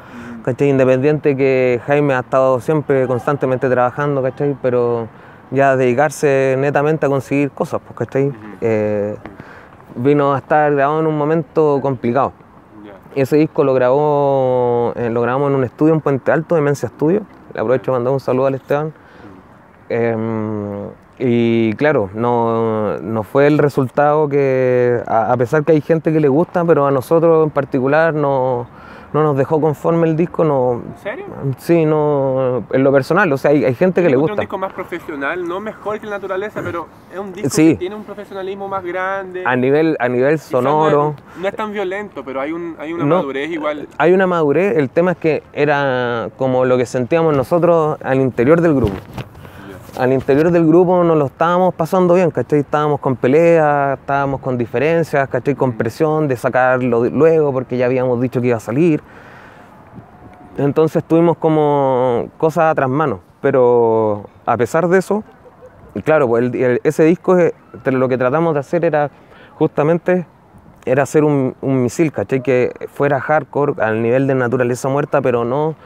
¿cachai? 0.45 0.69
Independiente 0.69 1.37
que 1.37 1.81
Jaime 1.85 2.15
ha 2.15 2.21
estado 2.21 2.61
siempre 2.61 3.09
constantemente 3.09 3.69
trabajando, 3.69 4.23
¿cachai? 4.23 4.57
Pero 4.63 5.09
ya 5.51 5.77
dedicarse 5.77 6.55
netamente 6.57 7.07
a 7.07 7.09
conseguir 7.09 7.51
cosas, 7.51 7.81
pues, 7.85 7.99
¿cachai? 7.99 8.33
Eh, 8.61 9.17
vino 9.97 10.33
a 10.33 10.39
estar 10.39 10.73
grabado 10.73 11.01
en 11.01 11.09
un 11.09 11.19
momento 11.19 11.81
complicado. 11.83 12.33
Ese 13.17 13.37
disco 13.37 13.65
lo 13.65 13.75
grabó, 13.75 14.93
eh, 14.95 15.11
lo 15.11 15.23
grabamos 15.23 15.51
en 15.51 15.57
un 15.57 15.65
estudio 15.65 15.93
en 15.93 16.01
Puente 16.01 16.31
Alto, 16.31 16.55
Demencia 16.55 16.89
Studio. 16.89 17.23
Le 17.55 17.61
aprovecho 17.61 17.93
mandar 17.93 18.13
un 18.13 18.21
saludo 18.21 18.47
al 18.47 18.55
Esteban. 18.55 18.93
Eh, 19.89 20.91
Y 21.19 21.75
claro, 21.75 22.11
no, 22.15 22.99
no 22.99 23.23
fue 23.23 23.47
el 23.47 23.59
resultado 23.59 24.29
que, 24.29 25.01
a, 25.07 25.33
a 25.33 25.37
pesar 25.37 25.65
que 25.65 25.71
hay 25.73 25.81
gente 25.81 26.13
que 26.13 26.19
le 26.19 26.29
gusta, 26.29 26.65
pero 26.65 26.87
a 26.87 26.91
nosotros 26.91 27.45
en 27.45 27.51
particular 27.51 28.15
no, 28.15 28.67
no 29.15 29.23
nos 29.23 29.37
dejó 29.37 29.61
conforme 29.61 30.09
el 30.09 30.17
disco, 30.17 30.43
no... 30.45 30.83
¿En 30.85 30.99
serio? 31.01 31.25
Sí, 31.59 31.87
no, 31.87 32.65
en 32.73 32.83
lo 32.83 32.91
personal, 32.93 33.33
o 33.33 33.37
sea, 33.39 33.53
hay, 33.53 33.65
hay 33.65 33.75
gente 33.77 34.03
que 34.03 34.09
le 34.09 34.15
Es 34.17 34.17
un 34.17 34.23
gusta. 34.23 34.41
disco 34.43 34.59
más 34.59 34.73
profesional, 34.73 35.47
no 35.47 35.61
mejor 35.61 36.01
que 36.01 36.07
la 36.07 36.17
naturaleza, 36.17 36.61
pero 36.65 36.89
es 37.13 37.19
un 37.21 37.33
disco 37.33 37.49
Sí. 37.51 37.69
que 37.71 37.77
tiene 37.77 37.95
un 37.95 38.03
profesionalismo 38.03 38.67
más 38.67 38.83
grande. 38.85 39.45
A 39.47 39.55
nivel, 39.55 39.97
a 40.01 40.09
nivel 40.09 40.35
Quizás 40.35 40.51
no 40.53 40.59
es- 40.59 40.65
sonoro, 40.91 41.15
No 41.41 41.49
es, 41.49 41.55
tan 41.55 41.73
violento, 41.73 42.25
pero 42.25 42.41
hay, 42.41 42.51
un, 42.51 42.75
hay 42.79 42.93
una 42.93 43.05
No. 43.05 43.17
madurez 43.19 43.49
igual. 43.51 43.89
hay 43.99 44.13
una 44.13 44.27
madurez, 44.27 44.77
el 44.77 44.91
tema 44.91 45.13
es 45.13 45.19
que 45.19 45.43
era 45.53 46.29
como 46.37 46.65
lo 46.65 46.77
que 46.77 46.85
sentíamos 46.85 47.37
nosotros 47.37 47.97
al 48.03 48.21
interior 48.21 48.61
del 48.61 48.75
grupo. 48.75 48.95
Al 49.99 50.13
interior 50.13 50.51
del 50.51 50.67
grupo 50.67 51.05
nos 51.05 51.17
lo 51.17 51.27
estábamos 51.27 51.73
pasando 51.73 52.15
bien, 52.15 52.31
¿cachai? 52.33 52.61
Estábamos 52.61 52.99
con 52.99 53.15
peleas, 53.15 53.97
estábamos 53.99 54.41
con 54.41 54.59
diferencias, 54.59 55.29
¿cachai? 55.29 55.55
Con 55.55 55.73
presión 55.75 56.27
de 56.27 56.37
sacarlo 56.37 57.05
luego 57.05 57.53
porque 57.53 57.77
ya 57.77 57.87
habíamos 57.87 58.21
dicho 58.21 58.41
que 58.41 58.49
iba 58.49 58.57
a 58.57 58.61
salir. 58.61 59.01
Entonces 60.57 61.05
tuvimos 61.05 61.37
como 61.37 62.29
cosas 62.39 62.75
tras 62.75 62.89
manos, 62.89 63.21
pero 63.41 64.25
a 64.47 64.57
pesar 64.57 64.89
de 64.89 64.99
eso, 64.99 65.23
claro, 66.05 66.27
pues 66.27 66.45
el- 66.45 66.55
el- 66.57 66.81
ese 66.83 67.05
disco 67.05 67.37
lo 67.85 68.09
que 68.09 68.19
tratamos 68.19 68.55
de 68.55 68.61
hacer 68.61 68.85
era 68.85 69.11
justamente 69.59 70.27
era 70.87 71.05
hacer 71.05 71.25
un, 71.25 71.55
un 71.63 71.83
misil, 71.83 72.11
¿cachai? 72.13 72.43
Que 72.43 72.73
fuera 72.93 73.19
hardcore 73.21 73.75
al 73.83 74.03
nivel 74.03 74.27
de 74.27 74.35
naturaleza 74.35 74.89
muerta, 74.89 75.23
pero 75.23 75.45
no, 75.45 75.77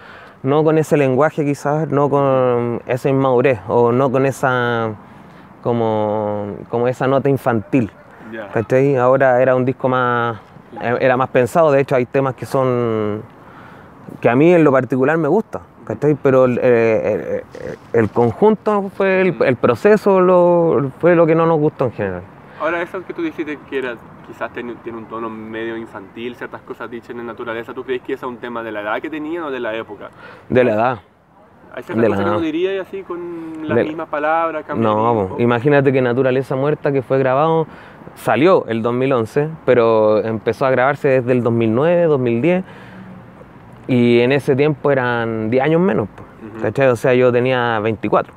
no 0.43 0.65
con 0.65 0.79
ese 0.79 0.97
lenguaje 0.97 1.45
quizás, 1.45 1.89
no 1.89 2.09
con 2.09 2.83
esa 2.87 3.09
inmadurez 3.09 3.61
o 3.69 3.93
no 3.93 4.11
con 4.11 4.27
esa 4.27 4.95
como, 5.63 6.57
como 6.69 6.89
esa 6.89 7.07
nota 7.07 7.29
infantil. 7.29 7.91
¿cachai? 8.53 8.97
Ahora 8.97 9.41
era 9.41 9.55
un 9.55 9.65
disco 9.65 9.89
más, 9.89 10.39
era 11.01 11.17
más 11.17 11.29
pensado, 11.31 11.73
de 11.73 11.81
hecho 11.81 11.97
hay 11.97 12.07
temas 12.07 12.35
que 12.35 12.47
son, 12.47 13.23
que 14.21 14.29
a 14.29 14.37
mí 14.37 14.53
en 14.53 14.65
lo 14.65 14.73
particular 14.73 15.17
me 15.17 15.29
gusta, 15.29 15.61
¿cachai? 15.85 16.15
Pero 16.23 16.45
el, 16.45 16.61
el 17.93 18.11
conjunto 18.11 18.91
fue 18.97 19.23
el, 19.23 19.37
el 19.43 19.57
proceso, 19.57 20.21
lo, 20.21 20.91
fue 21.01 21.15
lo 21.15 21.27
que 21.27 21.35
no 21.35 21.47
nos 21.47 21.59
gustó 21.59 21.87
en 21.87 21.93
general. 21.93 22.23
Ahora, 22.61 22.83
eso 22.83 23.05
que 23.07 23.15
tú 23.15 23.23
dijiste 23.23 23.57
que 23.71 23.79
era, 23.79 23.95
quizás 24.27 24.53
tiene, 24.53 24.75
tiene 24.83 24.99
un 24.99 25.05
tono 25.07 25.31
medio 25.31 25.77
infantil, 25.77 26.35
ciertas 26.35 26.61
cosas 26.63 26.91
dichas 26.91 27.11
en 27.11 27.25
naturaleza, 27.25 27.73
¿tú 27.73 27.85
crees 27.85 28.03
que 28.03 28.15
ese 28.15 28.27
es 28.27 28.29
un 28.31 28.39
tema 28.39 28.63
de 28.63 28.73
la 28.73 28.81
edad 28.81 29.01
que 29.01 29.09
tenían 29.09 29.45
o 29.45 29.51
de 29.51 29.61
la 29.61 29.75
época? 29.77 30.11
De 30.49 30.65
la 30.65 30.75
edad. 30.75 30.99
¿Hay 31.75 31.83
ciertas 31.85 31.97
De 32.03 32.09
la 32.09 32.17
cosas 32.17 32.25
que 32.25 32.31
edad. 32.31 32.37
no 32.39 32.41
diría 32.45 32.83
así 32.83 33.03
con 33.05 33.69
las 33.69 33.77
De- 33.77 33.85
mismas 33.85 34.09
palabras? 34.09 34.65
No, 34.77 35.37
imagínate 35.39 35.93
que 35.93 36.03
Naturaleza 36.03 36.57
Muerta, 36.57 36.91
que 36.91 37.03
fue 37.03 37.19
grabado, 37.19 37.69
salió 38.17 38.65
el 38.67 38.83
2011, 38.83 39.51
pero 39.65 40.19
empezó 40.25 40.67
a 40.67 40.71
grabarse 40.71 41.07
desde 41.09 41.31
el 41.31 41.45
2009, 41.45 42.05
2010, 42.07 42.65
y 43.87 44.19
en 44.21 44.33
ese 44.33 44.57
tiempo 44.57 44.91
eran 44.91 45.49
10 45.51 45.63
años 45.63 45.81
menos, 45.81 46.09
Ujú. 46.55 46.63
¿cachai? 46.63 46.89
O 46.89 46.97
sea, 46.97 47.15
yo 47.15 47.31
tenía 47.31 47.79
24. 47.79 48.35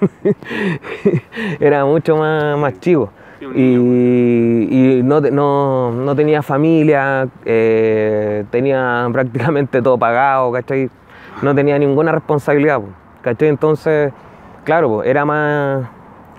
Era 1.60 1.84
mucho 1.84 2.16
más, 2.16 2.56
más 2.58 2.80
chico. 2.80 3.10
Niño. 3.40 3.52
Y, 3.54 4.68
y 4.98 5.02
no, 5.02 5.20
no, 5.20 5.92
no 5.92 6.14
tenía 6.16 6.42
familia, 6.42 7.28
eh, 7.44 8.44
tenía 8.50 9.08
prácticamente 9.12 9.80
todo 9.82 9.98
pagado, 9.98 10.52
¿cachai? 10.52 10.90
No 11.42 11.54
tenía 11.54 11.78
ninguna 11.78 12.12
responsabilidad, 12.12 12.80
po, 12.80 12.88
¿cachai? 13.22 13.48
Entonces, 13.48 14.12
claro, 14.64 14.88
po, 14.88 15.02
era 15.02 15.24
más... 15.24 15.84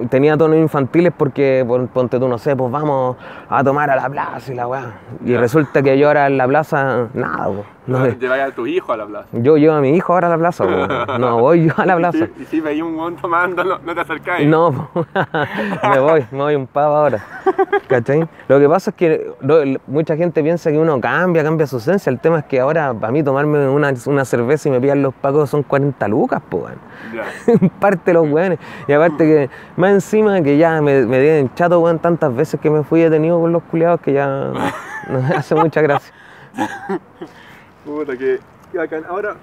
Tenía 0.09 0.35
tonos 0.35 0.57
infantiles 0.57 1.13
porque, 1.15 1.63
pon- 1.67 1.87
ponte 1.87 2.17
tú, 2.19 2.27
no 2.27 2.39
sé, 2.39 2.55
pues 2.55 2.71
vamos 2.71 3.17
a 3.47 3.63
tomar 3.63 3.87
a 3.91 3.95
la 3.95 4.09
plaza 4.09 4.51
y 4.51 4.55
la 4.55 4.67
weá. 4.67 4.93
Y 5.23 5.35
resulta 5.35 5.83
que 5.83 5.95
yo 5.95 6.07
ahora 6.07 6.25
en 6.25 6.37
la 6.37 6.47
plaza, 6.47 7.07
nada, 7.13 7.45
po, 7.47 7.63
no, 7.91 8.07
Lleváis 8.07 8.43
a 8.43 8.51
tu 8.51 8.65
hijo 8.67 8.93
a 8.93 8.97
la 8.97 9.05
plaza. 9.05 9.27
yo 9.33 9.57
llevo 9.57 9.73
a 9.75 9.81
mi 9.81 9.95
hijo 9.95 10.13
ahora 10.13 10.27
a 10.27 10.31
la 10.31 10.37
plaza, 10.37 10.63
po, 10.63 11.17
no 11.17 11.39
voy 11.39 11.67
yo 11.67 11.73
a 11.77 11.85
la 11.85 11.97
plaza. 11.97 12.27
Y 12.39 12.45
si 12.45 12.59
veis 12.59 12.81
un 12.81 12.95
guón 12.95 13.15
tomándolo, 13.15 13.79
no 13.85 13.93
te 13.93 14.01
acercáis. 14.01 14.47
No, 14.47 14.89
me 15.89 15.99
voy, 15.99 16.25
me 16.31 16.37
voy 16.37 16.55
un 16.55 16.67
pavo 16.67 16.95
ahora. 16.95 17.23
¿Cachai? 17.87 18.27
Lo 18.47 18.59
que 18.59 18.69
pasa 18.69 18.91
es 18.91 18.95
que 18.95 19.31
mucha 19.87 20.15
gente 20.15 20.41
piensa 20.41 20.71
que 20.71 20.77
uno 20.77 20.99
cambia, 20.99 21.43
cambia 21.43 21.67
su 21.67 21.77
esencia. 21.77 22.09
El 22.09 22.19
tema 22.19 22.39
es 22.39 22.45
que 22.45 22.59
ahora, 22.59 22.93
para 22.93 23.11
mí, 23.11 23.23
tomarme 23.23 23.67
una, 23.67 23.93
una 24.05 24.25
cerveza 24.25 24.69
y 24.69 24.71
me 24.71 24.79
pillan 24.79 25.01
los 25.01 25.13
pagos 25.13 25.49
son 25.49 25.63
40 25.63 26.07
lucas, 26.07 26.41
po. 26.49 26.67
Ya. 27.13 27.69
parte 27.79 28.13
los 28.13 28.29
weones. 28.29 28.59
Y 28.87 28.93
aparte 28.93 29.25
que, 29.25 29.49
más 29.75 29.91
encima 29.91 30.41
que 30.41 30.57
ya 30.57 30.81
me, 30.81 31.05
me 31.05 31.19
tienen 31.19 31.53
chato, 31.55 31.79
weón, 31.79 31.99
tantas 31.99 32.33
veces 32.35 32.59
que 32.59 32.69
me 32.69 32.83
fui 32.83 33.01
detenido 33.01 33.39
con 33.39 33.51
los 33.51 33.63
culiados 33.63 34.01
que 34.01 34.13
ya 34.13 34.27
no 35.09 35.21
me 35.21 35.35
hace 35.35 35.55
mucha 35.55 35.81
gracia. 35.81 36.13
Puta, 37.85 38.17
que, 38.17 38.39
que 38.71 38.77
bacán. 38.77 39.03
Ahora, 39.09 39.35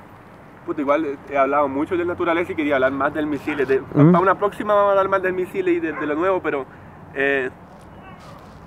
puta, 0.66 0.81
igual 0.81 1.18
he 1.31 1.37
hablado 1.38 1.68
mucho 1.68 1.96
de 1.96 2.05
naturaleza 2.05 2.53
y 2.53 2.55
quería 2.57 2.74
hablar 2.77 2.92
más 2.92 3.12
del 3.14 3.27
misil. 3.27 3.57
De, 3.66 3.81
Mm. 3.81 4.12
Para 4.12 4.20
una 4.20 4.35
próxima 4.38 4.74
vamos 4.74 4.88
a 4.88 4.92
hablar 4.92 5.09
más 5.09 5.22
del 5.22 5.33
misil 5.33 5.68
y 5.68 5.81
de, 5.81 5.92
de 5.92 6.07
lo 6.07 6.14
nuevo, 6.14 6.40
pero 6.40 6.66
eh, 7.14 7.51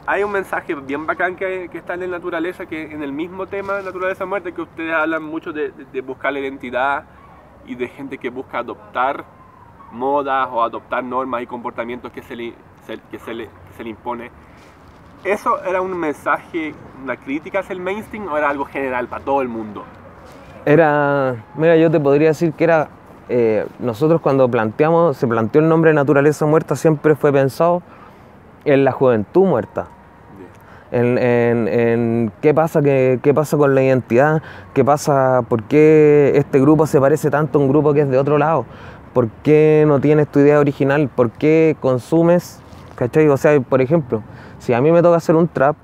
hay 0.06 0.24
un 0.24 0.32
mensaje 0.32 0.76
bien 0.76 1.06
bacán 1.06 1.36
que, 1.36 1.70
que 1.72 1.78
está 1.78 1.94
en 1.94 2.02
la 2.02 2.08
naturaleza, 2.08 2.66
que 2.66 2.92
en 2.92 3.04
el 3.04 3.14
mismo 3.14 3.46
tema 3.48 3.74
de 3.76 3.84
naturaleza 3.84 4.26
muerte, 4.26 4.52
que 4.54 4.62
ustedes 4.62 4.94
hablan 4.94 5.24
mucho 5.24 5.54
de, 5.54 5.72
de- 5.72 5.86
de 5.86 6.02
buscar 6.02 6.34
la 6.34 6.40
identidad 6.40 7.06
y 7.66 7.76
de 7.76 7.88
gente 7.88 8.18
que 8.18 8.30
busca 8.30 8.60
adoptar 8.60 9.24
modas 9.92 10.48
o 10.52 10.64
adoptar 10.64 11.04
normas 11.04 11.44
y 11.44 11.48
comportamientos 11.48 12.12
que 12.12 12.22
se 12.24 12.36
le, 12.36 12.56
se- 12.88 13.00
que 13.12 13.20
se 13.20 13.34
le, 13.34 13.46
que 13.46 13.74
se 13.78 13.84
le 13.84 13.90
impone. 13.92 14.32
¿Eso 15.24 15.64
era 15.64 15.82
un 15.82 15.98
mensaje, 15.98 16.74
una 17.04 17.16
crítica 17.16 17.60
hacia 17.60 17.74
el 17.74 17.80
mainstream 17.80 18.28
o 18.28 18.38
era 18.38 18.50
algo 18.50 18.66
general 18.66 19.08
para 19.08 19.24
todo 19.24 19.42
el 19.42 19.48
mundo? 19.48 19.84
Era, 20.66 21.36
mira, 21.56 21.76
yo 21.78 21.90
te 21.92 22.00
podría 22.00 22.30
decir 22.30 22.54
que 22.54 22.64
era, 22.64 22.90
eh, 23.30 23.66
nosotros 23.80 24.22
cuando 24.22 24.50
planteamos, 24.50 25.18
se 25.18 25.28
planteó 25.28 25.62
el 25.62 25.70
nombre 25.70 25.92
de 25.92 25.96
naturaleza 25.96 26.46
muerta, 26.46 26.76
siempre 26.76 27.16
fue 27.16 27.32
pensado 27.32 27.82
en 28.66 28.84
la 28.84 28.92
juventud 28.92 29.46
muerta. 29.46 29.88
En, 30.92 31.18
en- 31.18 31.68
en 31.70 32.32
qué 32.42 32.54
pasa, 32.54 32.82
que, 32.82 33.20
qué 33.24 33.34
pasa 33.34 33.56
con 33.58 33.74
la 33.74 33.82
identidad, 33.82 34.42
qué 34.74 34.84
pasa, 34.84 35.42
por 35.48 35.64
qué 35.64 36.34
este 36.36 36.60
grupo 36.60 36.86
se 36.86 37.00
parece 37.00 37.30
tanto 37.32 37.60
a 37.60 37.62
un 37.62 37.70
grupo 37.70 37.94
que 37.94 38.02
es 38.02 38.10
de 38.10 38.18
otro 38.18 38.38
lado, 38.38 38.66
por 39.14 39.30
qué 39.42 39.86
no 39.88 40.00
tienes 40.02 40.28
tu 40.28 40.40
idea 40.40 40.60
original, 40.60 41.10
por 41.16 41.32
qué 41.32 41.78
consumes, 41.80 42.60
¿cachai? 42.96 43.30
O 43.30 43.38
sea, 43.38 43.58
por 43.62 43.82
ejemplo, 43.82 44.22
si 44.62 44.74
a 44.74 44.82
mí 44.82 44.92
me 44.92 45.02
toca 45.02 45.18
hacer 45.18 45.36
un 45.36 45.48
trap, 45.48 45.76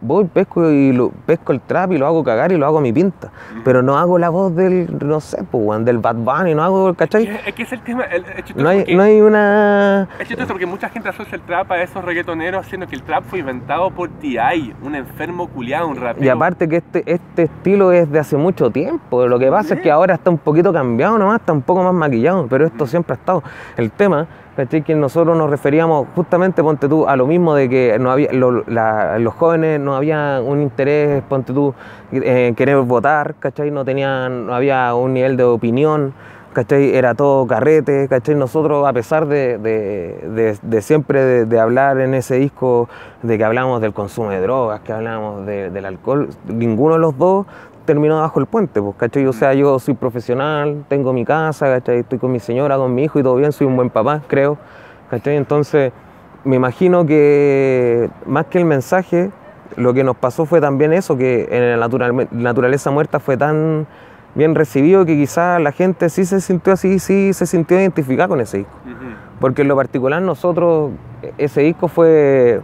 voy, 0.00 0.24
pesco 0.26 0.70
y 0.70 0.92
lo, 0.92 1.10
pesco 1.24 1.52
el 1.52 1.60
trap 1.62 1.92
y 1.92 1.98
lo 1.98 2.06
hago 2.06 2.22
cagar 2.24 2.52
y 2.52 2.56
lo 2.58 2.66
hago 2.66 2.76
a 2.78 2.80
mi 2.82 2.92
pinta, 2.92 3.30
pero 3.64 3.82
no 3.82 3.96
hago 3.96 4.18
la 4.18 4.28
voz 4.28 4.54
del, 4.54 4.98
no 5.06 5.18
sé, 5.20 5.44
pues, 5.50 5.82
del 5.84 5.98
Bad 5.98 6.16
Bunny, 6.16 6.54
no 6.54 6.62
hago, 6.62 6.92
¿cachai? 6.94 7.26
Es 7.46 7.54
que 7.54 7.62
es 7.62 7.72
el 7.72 7.80
tema, 7.80 8.02
el- 8.04 8.24
es 8.24 8.44
chistoso 8.44 8.62
No 8.62 8.68
hay, 8.68 8.78
porque- 8.80 8.94
no 8.96 9.02
hay 9.02 9.20
una... 9.22 10.08
es 10.18 10.28
chistoso 10.28 10.48
porque 10.48 10.66
mucha 10.66 10.88
gente 10.90 11.08
asocia 11.08 11.36
el 11.36 11.42
trap 11.42 11.70
a 11.72 11.82
esos 11.82 12.04
reggaetoneros, 12.04 12.66
siendo 12.66 12.86
que 12.86 12.96
el 12.96 13.02
trap 13.02 13.24
fue 13.24 13.38
inventado 13.38 13.90
por 13.92 14.10
T.I., 14.10 14.74
un 14.82 14.94
enfermo 14.94 15.48
culiado, 15.48 15.88
un 15.88 15.96
rapero. 15.96 16.24
Y 16.24 16.28
aparte 16.28 16.68
que 16.68 16.76
este, 16.76 17.02
este 17.06 17.44
estilo 17.44 17.92
es 17.92 18.10
de 18.10 18.18
hace 18.18 18.36
mucho 18.36 18.68
tiempo. 18.70 19.26
Lo 19.26 19.38
que 19.38 19.50
pasa 19.50 19.74
es 19.74 19.80
que 19.80 19.90
ahora 19.90 20.14
está 20.14 20.28
un 20.28 20.38
poquito 20.38 20.70
cambiado 20.72 21.16
nomás, 21.18 21.40
está 21.40 21.52
un 21.54 21.62
poco 21.62 21.82
más 21.82 21.94
maquillado, 21.94 22.46
pero 22.48 22.66
esto 22.66 22.86
siempre 22.86 23.14
ha 23.14 23.16
estado. 23.16 23.42
El 23.78 23.90
tema, 23.90 24.26
¿cachai? 24.56 24.82
Que 24.82 24.94
nosotros 24.94 25.36
nos 25.36 25.50
referíamos 25.50 26.06
justamente, 26.14 26.62
ponte 26.62 26.88
tú, 26.88 27.06
a 27.08 27.16
lo 27.16 27.26
mismo 27.26 27.54
de 27.54 27.68
que 27.68 27.98
no 27.98 28.10
había, 28.10 28.32
los 28.32 29.34
jóvenes 29.34 29.80
no 29.80 29.94
había 29.96 30.40
un 30.44 30.62
interés, 30.62 31.22
ponte 31.28 31.52
tú, 31.52 31.74
en 32.12 32.54
querer 32.54 32.76
votar, 32.78 33.34
¿cachai? 33.38 33.70
No 33.70 33.84
tenían, 33.84 34.46
no 34.46 34.54
había 34.54 34.94
un 34.94 35.14
nivel 35.14 35.36
de 35.36 35.44
opinión. 35.44 36.12
¿Cachai? 36.54 36.94
Era 36.94 37.16
todo 37.16 37.48
carrete, 37.48 38.06
¿cachai? 38.08 38.36
Nosotros, 38.36 38.86
a 38.86 38.92
pesar 38.92 39.26
de, 39.26 39.58
de- 39.58 40.56
de- 40.62 40.82
siempre 40.82 41.46
de, 41.46 41.58
hablar 41.58 41.98
en 41.98 42.14
ese 42.14 42.36
disco, 42.36 42.88
de 43.24 43.36
que 43.36 43.42
hablamos 43.44 43.80
del 43.80 43.92
consumo 43.92 44.30
de 44.30 44.40
drogas, 44.40 44.78
que 44.82 44.92
hablamos 44.92 45.44
de- 45.46 45.70
del 45.70 45.84
alcohol, 45.84 46.28
ninguno 46.46 46.94
de 46.94 47.00
los 47.00 47.18
dos 47.18 47.46
terminó 47.84 48.20
bajo 48.20 48.40
el 48.40 48.46
puente, 48.46 48.80
pues, 48.80 48.96
¿cachai? 48.96 49.26
O 49.26 49.32
sea, 49.32 49.54
yo 49.54 49.78
soy 49.78 49.94
profesional, 49.94 50.84
tengo 50.88 51.12
mi 51.12 51.24
casa, 51.24 51.66
¿cachai? 51.66 51.98
Estoy 52.00 52.18
con 52.18 52.32
mi 52.32 52.40
señora, 52.40 52.76
con 52.76 52.94
mi 52.94 53.04
hijo 53.04 53.18
y 53.18 53.22
todo 53.22 53.36
bien, 53.36 53.52
soy 53.52 53.66
un 53.66 53.76
buen 53.76 53.90
papá, 53.90 54.22
creo, 54.26 54.56
¿cachai? 55.10 55.36
Entonces, 55.36 55.92
me 56.44 56.56
imagino 56.56 57.06
que 57.06 58.10
más 58.26 58.46
que 58.46 58.58
el 58.58 58.64
mensaje, 58.64 59.30
lo 59.76 59.94
que 59.94 60.04
nos 60.04 60.16
pasó 60.16 60.46
fue 60.46 60.60
también 60.60 60.92
eso, 60.92 61.16
que 61.16 61.48
en 61.50 61.70
la 61.70 61.76
natural- 61.76 62.28
naturaleza 62.30 62.90
muerta 62.90 63.18
fue 63.20 63.36
tan 63.36 63.86
bien 64.34 64.54
recibido 64.54 65.04
que 65.06 65.14
quizás 65.16 65.60
la 65.60 65.72
gente 65.72 66.08
sí 66.08 66.24
se 66.24 66.40
sintió 66.40 66.72
así, 66.72 66.98
sí 66.98 67.32
se 67.32 67.46
sintió 67.46 67.78
identificada 67.78 68.28
con 68.28 68.40
ese 68.40 68.58
disco. 68.58 68.72
Porque 69.40 69.62
en 69.62 69.68
lo 69.68 69.76
particular 69.76 70.20
nosotros, 70.22 70.90
ese 71.38 71.62
disco 71.62 71.88
fue 71.88 72.60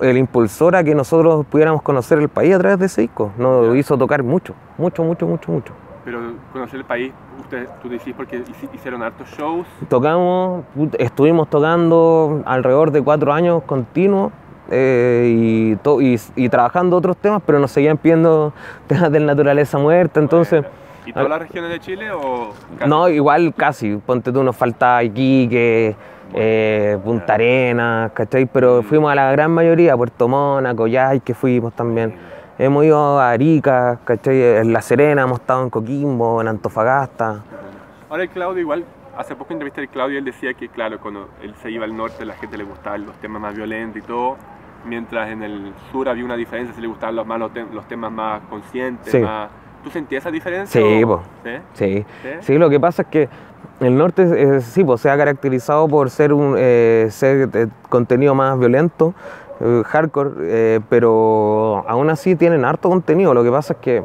el 0.00 0.16
impulsor 0.16 0.76
a 0.76 0.84
que 0.84 0.94
nosotros 0.94 1.44
pudiéramos 1.46 1.82
conocer 1.82 2.18
el 2.18 2.28
país 2.28 2.54
a 2.54 2.58
través 2.58 2.78
de 2.78 2.86
ese 2.86 3.02
disco. 3.02 3.32
Nos 3.38 3.76
hizo 3.76 3.96
tocar 3.98 4.22
mucho, 4.22 4.54
mucho, 4.78 5.02
mucho, 5.04 5.26
mucho, 5.26 5.52
mucho. 5.52 5.72
Pero 6.04 6.18
conocer 6.52 6.80
el 6.80 6.84
país, 6.86 7.12
usted, 7.40 7.68
tú 7.82 7.88
decís 7.88 8.14
porque 8.16 8.38
hici- 8.38 8.68
hicieron 8.74 9.02
hartos 9.02 9.28
shows. 9.36 9.66
Tocamos, 9.88 10.64
estuvimos 10.98 11.48
tocando 11.50 12.42
alrededor 12.46 12.90
de 12.90 13.02
cuatro 13.02 13.32
años 13.32 13.62
continuos 13.64 14.32
eh, 14.70 15.34
y, 15.36 15.76
to- 15.76 16.00
y, 16.00 16.18
y 16.36 16.48
trabajando 16.48 16.96
otros 16.96 17.16
temas, 17.18 17.42
pero 17.44 17.58
nos 17.58 17.70
seguían 17.70 17.98
pidiendo 17.98 18.52
temas 18.86 19.12
de 19.12 19.20
naturaleza 19.20 19.78
muerta, 19.78 20.20
entonces... 20.20 20.64
¿Y 21.06 21.12
todas 21.12 21.28
las 21.30 21.38
regiones 21.40 21.70
de 21.70 21.80
Chile 21.80 22.12
o 22.12 22.50
casi? 22.78 22.88
No, 22.88 23.08
igual 23.08 23.52
casi, 23.56 23.96
ponte 23.96 24.30
tú, 24.32 24.44
nos 24.44 24.54
falta 24.56 25.02
Iquique, 25.02 25.96
eh, 26.34 26.98
Punta 27.04 27.34
Arenas, 27.34 28.12
¿cachai? 28.12 28.46
Pero 28.46 28.82
fuimos 28.82 29.10
a 29.10 29.14
la 29.14 29.32
gran 29.32 29.50
mayoría, 29.50 29.96
Puerto 29.96 30.28
Mónaco, 30.28 30.86
que 31.24 31.34
fuimos 31.34 31.72
también. 31.74 32.14
Hemos 32.58 32.84
ido 32.84 33.18
a 33.18 33.30
Arica, 33.30 33.98
¿cachai? 34.04 34.58
En 34.58 34.72
La 34.72 34.82
Serena, 34.82 35.22
hemos 35.22 35.40
estado 35.40 35.62
en 35.62 35.70
Coquimbo, 35.70 36.40
en 36.40 36.48
Antofagasta. 36.48 37.42
Ahora 38.10 38.22
el 38.24 38.28
Claudio 38.28 38.60
igual, 38.60 38.84
hace 39.16 39.34
poco 39.34 39.52
entrevisté 39.52 39.80
al 39.82 39.88
Claudio 39.88 40.16
y 40.16 40.18
él 40.18 40.24
decía 40.24 40.52
que 40.54 40.68
claro, 40.68 40.98
cuando 41.00 41.28
él 41.42 41.54
se 41.62 41.70
iba 41.70 41.84
al 41.84 41.96
norte 41.96 42.24
la 42.24 42.34
gente 42.34 42.58
le 42.58 42.64
gustaban 42.64 43.06
los 43.06 43.14
temas 43.16 43.40
más 43.40 43.54
violentos 43.54 44.02
y 44.02 44.06
todo, 44.06 44.36
mientras 44.84 45.30
en 45.30 45.42
el 45.42 45.72
sur 45.92 46.08
había 46.08 46.24
una 46.24 46.36
diferencia, 46.36 46.74
se 46.74 46.80
le 46.80 46.86
gustaban 46.88 47.16
los, 47.16 47.26
más 47.26 47.38
los, 47.38 47.52
tem- 47.52 47.70
los 47.72 47.86
temas 47.86 48.10
más 48.12 48.40
conscientes, 48.50 49.10
Sí. 49.12 49.18
más... 49.20 49.48
¿Tú 49.82 49.90
sentías 49.90 50.22
esa 50.22 50.30
diferencia? 50.30 50.80
Sí, 50.80 51.04
o-. 51.04 51.20
¿Sí? 51.44 51.50
Sí. 51.74 52.04
¿Sí? 52.22 52.28
Sí, 52.40 52.58
lo 52.58 52.68
que 52.70 52.78
pasa 52.80 53.02
es 53.02 53.08
que 53.08 53.28
el 53.80 53.96
norte 53.96 54.22
eh, 54.22 54.60
sí, 54.60 54.84
pues, 54.84 55.00
se 55.00 55.08
ha 55.10 55.16
caracterizado 55.16 55.88
por 55.88 56.10
ser 56.10 56.32
un 56.32 56.54
eh, 56.58 57.06
ser 57.10 57.48
de 57.48 57.68
contenido 57.88 58.34
más 58.34 58.58
violento, 58.58 59.14
eh, 59.60 59.82
hardcore, 59.86 60.30
eh, 60.40 60.80
pero 60.88 61.84
aún 61.88 62.10
así 62.10 62.36
tienen 62.36 62.64
harto 62.64 62.88
contenido. 62.90 63.32
Lo 63.32 63.42
que 63.42 63.50
pasa 63.50 63.72
es 63.74 63.78
que 63.80 64.02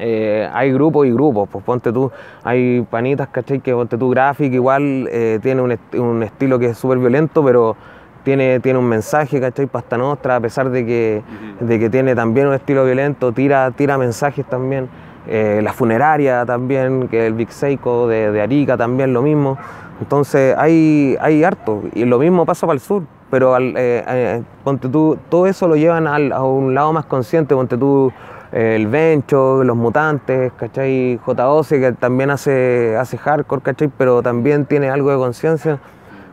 eh, 0.00 0.48
hay 0.52 0.72
grupos 0.72 1.06
y 1.06 1.12
grupos, 1.12 1.48
pues 1.50 1.64
ponte 1.64 1.92
tú, 1.92 2.10
hay 2.42 2.84
panitas, 2.90 3.28
¿cachai? 3.28 3.60
Que 3.60 3.72
ponte 3.72 3.96
tú 3.96 4.10
Graphic 4.10 4.52
igual 4.52 5.08
eh, 5.12 5.38
tiene 5.40 5.62
un, 5.62 5.70
est- 5.72 5.94
un 5.94 6.22
estilo 6.24 6.58
que 6.58 6.66
es 6.66 6.78
súper 6.78 6.98
violento, 6.98 7.44
pero 7.44 7.76
tiene, 8.24 8.58
tiene 8.58 8.80
un 8.80 8.88
mensaje, 8.88 9.40
¿cachai? 9.40 9.66
Pasta 9.66 9.96
Nostra, 9.96 10.36
a 10.36 10.40
pesar 10.40 10.70
de 10.70 10.84
que, 10.84 11.22
de 11.60 11.78
que 11.78 11.90
tiene 11.90 12.16
también 12.16 12.48
un 12.48 12.54
estilo 12.54 12.84
violento, 12.84 13.30
tira, 13.30 13.70
tira 13.70 13.96
mensajes 13.98 14.44
también. 14.46 14.88
Eh, 15.26 15.60
la 15.62 15.72
funeraria 15.72 16.44
también, 16.44 17.08
que 17.08 17.26
el 17.26 17.34
Big 17.34 17.52
Seiko 17.52 18.08
de, 18.08 18.40
Arica 18.40 18.76
también 18.76 19.12
lo 19.12 19.22
mismo. 19.22 19.58
Entonces 20.00 20.56
hay, 20.58 21.16
hay 21.20 21.44
harto. 21.44 21.82
Y 21.94 22.04
lo 22.04 22.18
mismo 22.18 22.44
pasa 22.44 22.66
para 22.66 22.74
el 22.74 22.80
sur. 22.80 23.02
Pero 23.30 23.54
al, 23.54 23.74
eh, 23.78 24.04
eh, 24.06 24.42
ponte 24.62 24.88
tú, 24.88 25.16
todo 25.30 25.46
eso 25.46 25.66
lo 25.66 25.74
llevan 25.74 26.06
a 26.06 26.42
un 26.42 26.74
lado 26.74 26.92
más 26.92 27.06
consciente. 27.06 27.54
Ponte 27.54 27.78
tú 27.78 28.12
eh, 28.52 28.76
el 28.76 28.86
Bencho, 28.86 29.64
los 29.64 29.76
mutantes, 29.76 30.52
¿cachai? 30.58 31.18
J12 31.24 31.80
que 31.80 31.92
también 31.92 32.30
hace, 32.30 32.96
hace 32.98 33.16
hardcore, 33.16 33.62
¿cachai? 33.62 33.90
Pero 33.96 34.22
también 34.22 34.66
tiene 34.66 34.90
algo 34.90 35.10
de 35.10 35.16
conciencia. 35.16 35.78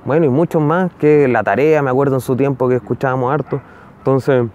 Bueno, 0.03 0.25
y 0.25 0.29
muchos 0.29 0.61
más 0.61 0.91
que 0.99 1.29
la 1.29 1.43
tarea, 1.43 1.81
me 1.81 1.89
acuerdo 1.89 2.15
en 2.15 2.21
su 2.21 2.35
tiempo 2.35 2.67
que 2.67 2.75
escuchábamos 2.75 3.33
harto. 3.33 3.61
Entonces, 3.99 4.47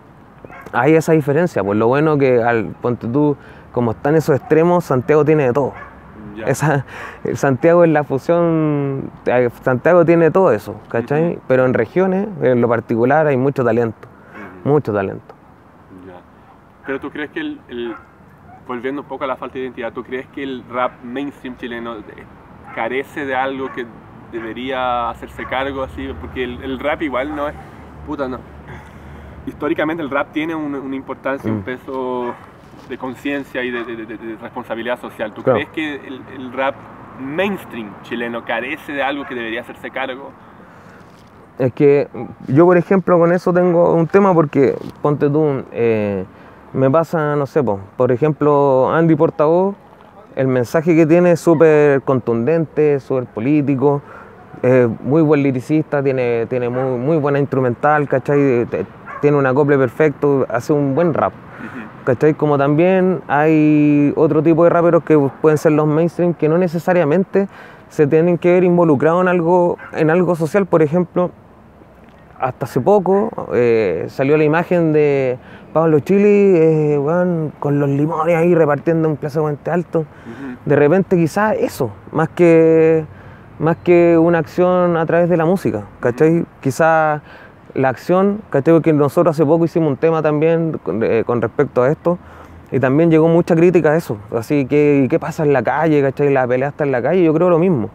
hay 0.73 0.95
esa 0.95 1.13
diferencia. 1.13 1.65
Pues 1.65 1.79
lo 1.79 1.87
bueno 1.87 2.19
que 2.19 2.43
al 2.43 2.67
ponte 2.83 3.07
tú, 3.07 3.35
como 3.75 3.91
están 3.91 4.15
esos 4.15 4.37
extremos, 4.37 4.85
Santiago 4.85 5.25
tiene 5.25 5.45
de 5.47 5.53
todo. 5.53 5.75
Esa, 6.47 6.85
Santiago 7.35 7.85
es 7.85 7.91
la 7.91 8.03
fusión, 8.05 9.11
eh, 9.27 9.51
Santiago 9.63 10.05
tiene 10.05 10.31
todo 10.31 10.51
eso, 10.53 10.81
¿cachai? 10.89 11.39
Pero 11.47 11.65
en 11.65 11.75
regiones, 11.75 12.29
en 12.43 12.61
lo 12.61 12.69
particular, 12.69 13.27
hay 13.27 13.37
mucho 13.37 13.63
talento, 13.65 14.09
mucho 14.65 14.93
talento. 14.93 15.35
Pero 16.87 17.01
tú 17.01 17.11
crees 17.11 17.31
que 17.31 17.41
el, 17.41 17.61
el- 17.69 17.95
volviendo 18.67 19.03
un 19.03 19.09
poco 19.09 19.25
a 19.25 19.27
la 19.27 19.37
falta 19.37 19.55
de 19.55 19.61
identidad, 19.65 19.93
¿tú 19.93 20.03
crees 20.03 20.27
que 20.29 20.43
el 20.43 20.65
rap 20.71 20.93
mainstream 21.03 21.57
chileno 21.57 21.97
carece 22.75 23.25
de 23.27 23.35
algo 23.37 23.71
que 23.73 23.87
debería 24.33 25.09
hacerse 25.11 25.45
cargo 25.47 25.83
así? 25.83 26.09
Porque 26.21 26.45
el, 26.45 26.63
el 26.63 26.79
rap 26.79 27.01
igual 27.03 27.35
no 27.35 27.49
es, 27.49 27.55
puta, 28.07 28.29
no. 28.29 28.39
Históricamente 29.47 30.03
el 30.03 30.11
rap 30.11 30.33
tiene 30.33 30.55
un- 30.55 30.75
una 30.75 30.97
importancia, 30.97 31.51
un 31.51 31.59
Mm. 31.61 31.63
peso 31.63 32.35
de 32.89 32.99
conciencia 32.99 33.63
y 33.63 33.71
de, 33.71 33.85
de- 33.85 34.07
de- 34.07 34.37
responsabilidad 34.41 35.01
social. 35.01 35.33
¿Tú 35.33 35.43
Claro. 35.43 35.59
crees 35.61 35.71
que 35.71 36.07
el, 36.07 36.21
el 36.37 36.53
rap 36.53 36.75
mainstream 37.21 37.91
chileno 38.03 38.45
carece 38.45 38.93
de 38.93 39.03
algo 39.03 39.25
que 39.27 39.35
debería 39.35 39.61
hacerse 39.63 39.91
cargo? 39.91 40.31
Es 41.59 41.73
que 41.73 42.09
yo, 42.49 42.65
por 42.67 42.77
ejemplo, 42.77 43.19
con 43.19 43.33
eso 43.33 43.53
tengo 43.53 43.95
un 43.95 44.07
tema 44.09 44.35
porque, 44.35 44.75
ponte 45.01 45.31
tú, 45.31 45.63
eh, 45.73 46.25
me 46.73 46.91
pasa, 46.91 47.37
no 47.37 47.47
sé, 47.47 47.63
po, 47.63 47.79
por 47.97 48.11
ejemplo, 48.11 48.91
Andy 48.93 49.15
Portavoz, 49.15 49.77
el 50.35 50.49
mensaje 50.49 50.97
que 50.97 51.07
tiene 51.07 51.31
es 51.33 51.41
súper 51.41 52.03
contundente, 52.03 52.99
súper 52.99 53.27
político, 53.27 54.03
eh, 54.65 54.89
muy 55.03 55.23
buen 55.23 55.45
liricista, 55.45 56.03
tiene, 56.03 56.47
tiene 56.47 56.69
muy, 56.69 56.99
muy 56.99 57.17
buena 57.19 57.39
instrumental, 57.39 58.09
¿cachai? 58.09 58.67
Tiene 59.25 59.39
un 59.39 59.47
acople 59.47 59.79
perfecto, 59.79 60.45
hace 60.51 60.75
un 60.75 60.95
buen 60.95 61.15
rap. 61.15 61.33
¿Cachai? 62.05 62.35
Como 62.35 62.59
también 62.59 63.23
hay 63.27 64.13
otro 64.17 64.43
tipo 64.43 64.65
de 64.65 64.69
raperos 64.69 65.03
que 65.03 65.19
pueden 65.41 65.57
ser 65.57 65.73
los 65.73 65.87
mainstream 65.87 66.35
que 66.35 66.47
no 66.47 66.59
necesariamente 66.59 67.49
se 67.89 68.07
tienen 68.07 68.37
que 68.37 68.53
ver 68.53 68.65
involucrados 68.65 69.23
en 69.23 69.29
algo, 69.29 69.79
en 69.93 70.11
algo 70.11 70.37
social. 70.37 70.67
Por 70.67 70.83
ejemplo, 70.83 71.31
hasta 72.39 72.67
hace 72.67 72.83
poco 72.83 73.31
eh, 73.55 74.05
salió 74.11 74.37
la 74.37 74.45
imagen 74.45 74.93
de 74.93 75.39
Pablo 75.73 76.01
Chili 76.01 76.53
eh, 76.55 77.01
con 77.61 77.81
los 77.81 77.89
limones 77.89 78.37
ahí 78.37 78.55
repartiendo 78.55 79.09
en 79.09 79.17
Plaza 79.17 79.41
Puente 79.41 79.71
Alto. 79.71 80.05
De 80.67 80.77
repente 80.77 81.17
quizás 81.17 81.57
eso, 81.59 81.93
más 82.13 82.29
que, 82.29 83.07
más 83.59 83.79
que 83.79 84.19
una 84.19 84.41
acción 84.41 84.99
a 84.99 85.07
través 85.07 85.31
de 85.31 85.39
la 85.39 85.47
música, 85.47 85.85
¿cachai? 86.01 86.45
Quizás 86.61 87.23
la 87.75 87.89
acción, 87.89 88.41
¿cachai? 88.51 88.75
Porque 88.75 88.93
nosotros 88.93 89.35
hace 89.35 89.45
poco 89.45 89.65
hicimos 89.65 89.91
un 89.91 89.97
tema 89.97 90.23
también 90.23 90.79
con, 90.83 91.03
eh, 91.03 91.25
con 91.27 91.43
respecto 91.43 91.83
a 91.83 91.91
esto 91.91 92.19
y 92.71 92.81
también 92.81 93.11
llegó 93.11 93.29
mucha 93.29 93.55
crítica 93.55 93.93
a 93.93 93.97
eso. 93.97 94.17
Así 94.35 94.67
que, 94.67 95.07
¿qué 95.09 95.19
pasa 95.19 95.45
en 95.45 95.53
la 95.53 95.63
calle, 95.63 96.03
¿cachai? 96.03 96.33
La 96.33 96.47
pelea 96.47 96.69
está 96.69 96.85
en 96.85 96.93
la 96.93 97.03
calle, 97.03 97.23
yo 97.23 97.33
creo 97.35 97.51
lo 97.51 97.59
mismo. 97.59 97.91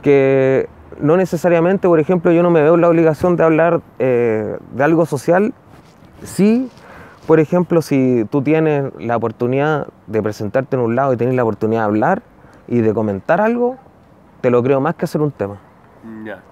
Que 0.00 0.68
no 1.00 1.16
necesariamente, 1.16 1.88
por 1.88 2.00
ejemplo, 2.00 2.32
yo 2.32 2.42
no 2.42 2.50
me 2.50 2.62
veo 2.62 2.76
la 2.76 2.88
obligación 2.88 3.36
de 3.36 3.44
hablar 3.44 3.80
eh, 3.98 4.56
de 4.72 4.84
algo 4.84 5.04
social. 5.06 5.52
Sí, 6.22 6.70
por 7.26 7.40
ejemplo, 7.40 7.82
si 7.82 8.26
tú 8.30 8.42
tienes 8.42 8.92
la 8.98 9.16
oportunidad 9.16 9.88
de 10.06 10.22
presentarte 10.22 10.76
en 10.76 10.82
un 10.82 10.96
lado 10.96 11.12
y 11.12 11.16
tienes 11.16 11.36
la 11.36 11.42
oportunidad 11.42 11.82
de 11.82 11.86
hablar 11.86 12.22
y 12.68 12.80
de 12.80 12.94
comentar 12.94 13.40
algo, 13.40 13.76
te 14.40 14.50
lo 14.50 14.62
creo 14.62 14.80
más 14.80 14.94
que 14.94 15.04
hacer 15.04 15.20
un 15.20 15.30
tema. 15.30 15.58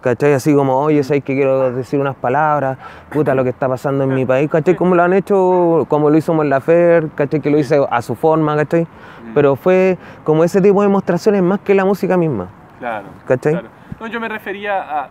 ¿Cachai? 0.01 0.33
Así 0.35 0.55
como, 0.55 0.79
oye, 0.79 1.03
sabes 1.03 1.25
que 1.25 1.35
quiero 1.35 1.73
decir 1.73 1.99
unas 2.01 2.15
palabras, 2.17 2.79
puta, 3.11 3.35
lo 3.35 3.43
que 3.43 3.51
está 3.51 3.69
pasando 3.69 4.05
en 4.05 4.15
mi 4.15 4.25
país, 4.25 4.49
¿cachai? 4.51 4.77
Como 4.77 4.95
lo 4.95 5.03
han 5.03 5.13
hecho, 5.13 5.87
como 5.89 6.09
lo 6.11 6.17
hizo 6.17 6.41
en 6.41 6.49
la 6.51 6.61
FER, 6.61 7.09
¿cachai? 7.15 7.41
Que 7.41 7.51
lo 7.51 7.59
hice 7.59 7.85
a 7.91 8.03
su 8.03 8.15
forma, 8.15 8.55
¿cachai? 8.57 8.83
Mm. 8.85 9.35
Pero 9.35 9.57
fue 9.57 9.99
como 10.25 10.45
ese 10.45 10.61
tipo 10.61 10.81
de 10.83 10.87
demostraciones 10.89 11.43
más 11.43 11.61
que 11.61 11.75
la 11.75 11.85
música 11.85 12.17
misma, 12.17 12.49
Claro. 12.79 13.07
¿cachai? 13.27 13.53
claro. 13.55 13.69
No, 13.99 14.07
yo 14.07 14.21
me 14.21 14.29
refería 14.29 14.81
a, 14.81 15.09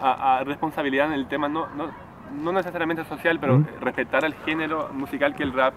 a- 0.00 0.38
a 0.38 0.44
responsabilidad 0.44 1.06
en 1.06 1.14
el 1.14 1.26
tema, 1.26 1.48
no, 1.48 1.66
no, 1.76 1.86
no 2.42 2.52
necesariamente 2.52 3.04
social, 3.04 3.38
pero 3.40 3.58
Mm. 3.58 3.66
respetar 3.80 4.24
el 4.24 4.34
género 4.44 4.90
musical 4.92 5.34
que 5.34 5.42
el 5.42 5.52
rap. 5.52 5.72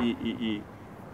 Y, 0.00 0.04
y- 0.22 0.36
y- 0.40 0.62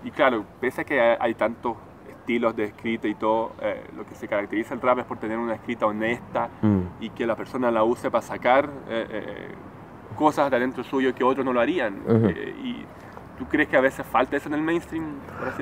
y 0.04 0.10
claro, 0.12 0.44
pese 0.60 0.80
a 0.80 0.84
que 0.84 1.00
hay, 1.00 1.16
hay 1.20 1.34
tantos 1.34 1.76
estilos 2.22 2.54
de 2.54 2.64
escrita 2.64 3.08
y 3.08 3.14
todo, 3.14 3.52
eh, 3.60 3.82
lo 3.96 4.06
que 4.06 4.14
se 4.14 4.28
caracteriza 4.28 4.74
el 4.74 4.80
rap 4.80 4.98
es 5.00 5.04
por 5.04 5.18
tener 5.18 5.38
una 5.38 5.54
escrita 5.54 5.86
honesta 5.86 6.48
Mm. 6.62 6.80
y 7.00 7.10
que 7.10 7.26
la 7.26 7.34
persona 7.34 7.70
la 7.70 7.82
use 7.82 8.10
para 8.10 8.22
sacar 8.22 8.70
eh, 8.88 9.06
eh, 9.10 9.48
cosas 10.16 10.48
de 10.50 10.56
adentro 10.56 10.84
suyo 10.84 11.14
que 11.14 11.24
otros 11.24 11.44
no 11.44 11.52
lo 11.52 11.60
harían. 11.60 11.98
Ujú. 12.06 12.26
Eh, 12.28 12.54
y 12.62 12.84
¿Tú 13.38 13.46
crees 13.48 13.68
que 13.68 13.76
a 13.76 13.80
veces 13.80 14.06
falta 14.06 14.36
eso 14.36 14.48
en 14.48 14.54
el 14.54 14.62
mainstream? 14.62 15.04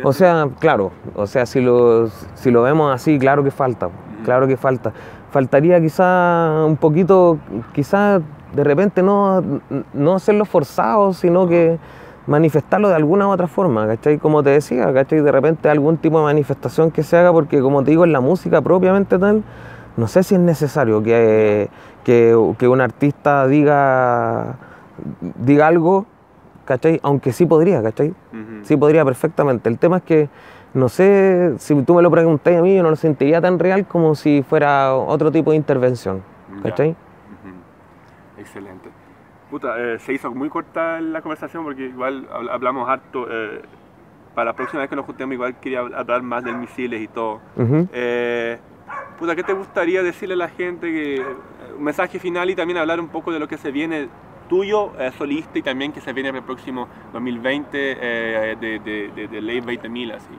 O 0.02 0.12
sea, 0.12 0.46
claro, 0.58 0.90
o 1.14 1.26
sea, 1.26 1.46
si 1.46 1.62
lo, 1.62 2.08
si 2.34 2.50
lo 2.50 2.62
vemos 2.62 2.92
así, 2.94 3.18
claro 3.18 3.42
que 3.42 3.50
falta, 3.50 3.88
claro 4.24 4.46
que 4.46 4.58
falta. 4.58 4.92
Faltaría 5.30 5.80
quizá 5.80 6.64
un 6.66 6.76
poquito, 6.76 7.38
quizá 7.72 8.20
de 8.52 8.64
repente 8.64 9.02
no, 9.02 9.40
no 9.94 10.14
hacerlo 10.14 10.44
forzado, 10.44 11.14
sino 11.14 11.48
que 11.48 11.78
manifestarlo 12.26 12.88
de 12.88 12.94
alguna 12.94 13.26
u 13.26 13.30
otra 13.30 13.46
forma, 13.46 13.86
¿cachai? 13.86 14.18
Como 14.18 14.42
te 14.42 14.50
decía, 14.50 14.92
¿cachai? 14.92 15.20
De 15.20 15.32
repente 15.32 15.68
algún 15.68 15.96
tipo 15.96 16.18
de 16.18 16.24
manifestación 16.24 16.90
que 16.90 17.02
se 17.02 17.16
haga, 17.16 17.32
porque 17.32 17.60
como 17.60 17.82
te 17.82 17.90
digo, 17.90 18.04
en 18.04 18.12
la 18.12 18.20
música 18.20 18.60
propiamente 18.60 19.18
tal, 19.18 19.42
no 19.96 20.06
sé 20.06 20.22
si 20.22 20.34
es 20.34 20.40
necesario 20.40 21.02
que, 21.02 21.68
que, 22.04 22.36
que 22.58 22.68
un 22.68 22.80
artista 22.80 23.46
diga, 23.46 24.56
diga 25.36 25.66
algo, 25.66 26.06
¿cachai? 26.64 27.00
Aunque 27.02 27.32
sí 27.32 27.46
podría, 27.46 27.82
¿cachai? 27.82 28.14
Sí, 28.62 28.76
podría 28.76 29.04
perfectamente. 29.04 29.68
El 29.68 29.78
tema 29.78 29.98
es 29.98 30.02
que 30.02 30.28
no 30.72 30.88
sé, 30.88 31.54
si 31.58 31.74
tú 31.82 31.94
me 31.94 32.02
lo 32.02 32.10
preguntáis 32.10 32.58
a 32.58 32.62
mí, 32.62 32.76
yo 32.76 32.82
no 32.82 32.90
lo 32.90 32.96
sentiría 32.96 33.40
tan 33.40 33.58
real 33.58 33.86
como 33.86 34.14
si 34.14 34.44
fuera 34.48 34.94
otro 34.94 35.32
tipo 35.32 35.50
de 35.50 35.56
intervención. 35.56 36.22
¿Cachai? 36.62 36.94
Excelente. 38.38 38.90
Puta, 39.50 39.74
eh, 39.78 39.98
se 39.98 40.12
hizo 40.12 40.30
muy 40.32 40.48
corta 40.48 41.00
la 41.00 41.20
conversación 41.22 41.64
porque 41.64 41.86
igual 41.86 42.28
habl- 42.30 42.50
hablamos 42.50 42.88
harto. 42.88 43.26
eh, 43.30 43.62
para 44.34 44.52
la 44.52 44.56
próxima 44.56 44.80
vez 44.80 44.88
que 44.88 44.94
nos 44.94 45.04
juntemos 45.06 45.34
igual 45.34 45.56
quería 45.60 45.80
hablar 45.80 46.22
más 46.22 46.44
del 46.44 46.54
misiles 46.56 47.00
y 47.02 47.08
todo. 47.08 47.40
Ujú. 47.56 47.88
Eh, 47.92 48.58
puta, 49.18 49.34
¿qué 49.34 49.42
te 49.42 49.52
gustaría 49.52 50.04
decirle 50.04 50.34
a 50.34 50.36
la 50.36 50.48
gente? 50.48 50.86
Que, 50.92 51.24
un 51.76 51.82
mensaje 51.82 52.20
final 52.20 52.48
y 52.48 52.54
también 52.54 52.78
hablar 52.78 53.00
un 53.00 53.08
poco 53.08 53.32
de 53.32 53.40
lo 53.40 53.48
que 53.48 53.58
se 53.58 53.72
viene 53.72 54.08
tuyo, 54.48 54.92
solista, 55.18 55.58
y 55.58 55.62
también 55.62 55.92
que 55.92 56.00
se 56.00 56.12
viene 56.12 56.28
para 56.30 56.38
el 56.38 56.44
próximo 56.44 56.86
2020 57.12 57.68
eh, 58.00 58.56
de, 58.60 58.78
de, 58.78 59.10
de, 59.16 59.28
de 59.28 59.40
Ley 59.40 59.60
20.000, 59.60 60.14
así. 60.14 60.34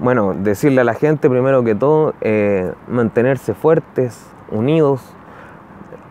Bueno, 0.00 0.34
decirle 0.34 0.80
a 0.80 0.84
la 0.84 0.94
gente 0.94 1.30
primero 1.30 1.62
que 1.62 1.76
todo, 1.76 2.14
mantenerse 2.88 3.54
fuertes, 3.54 4.28
unidos, 4.50 5.14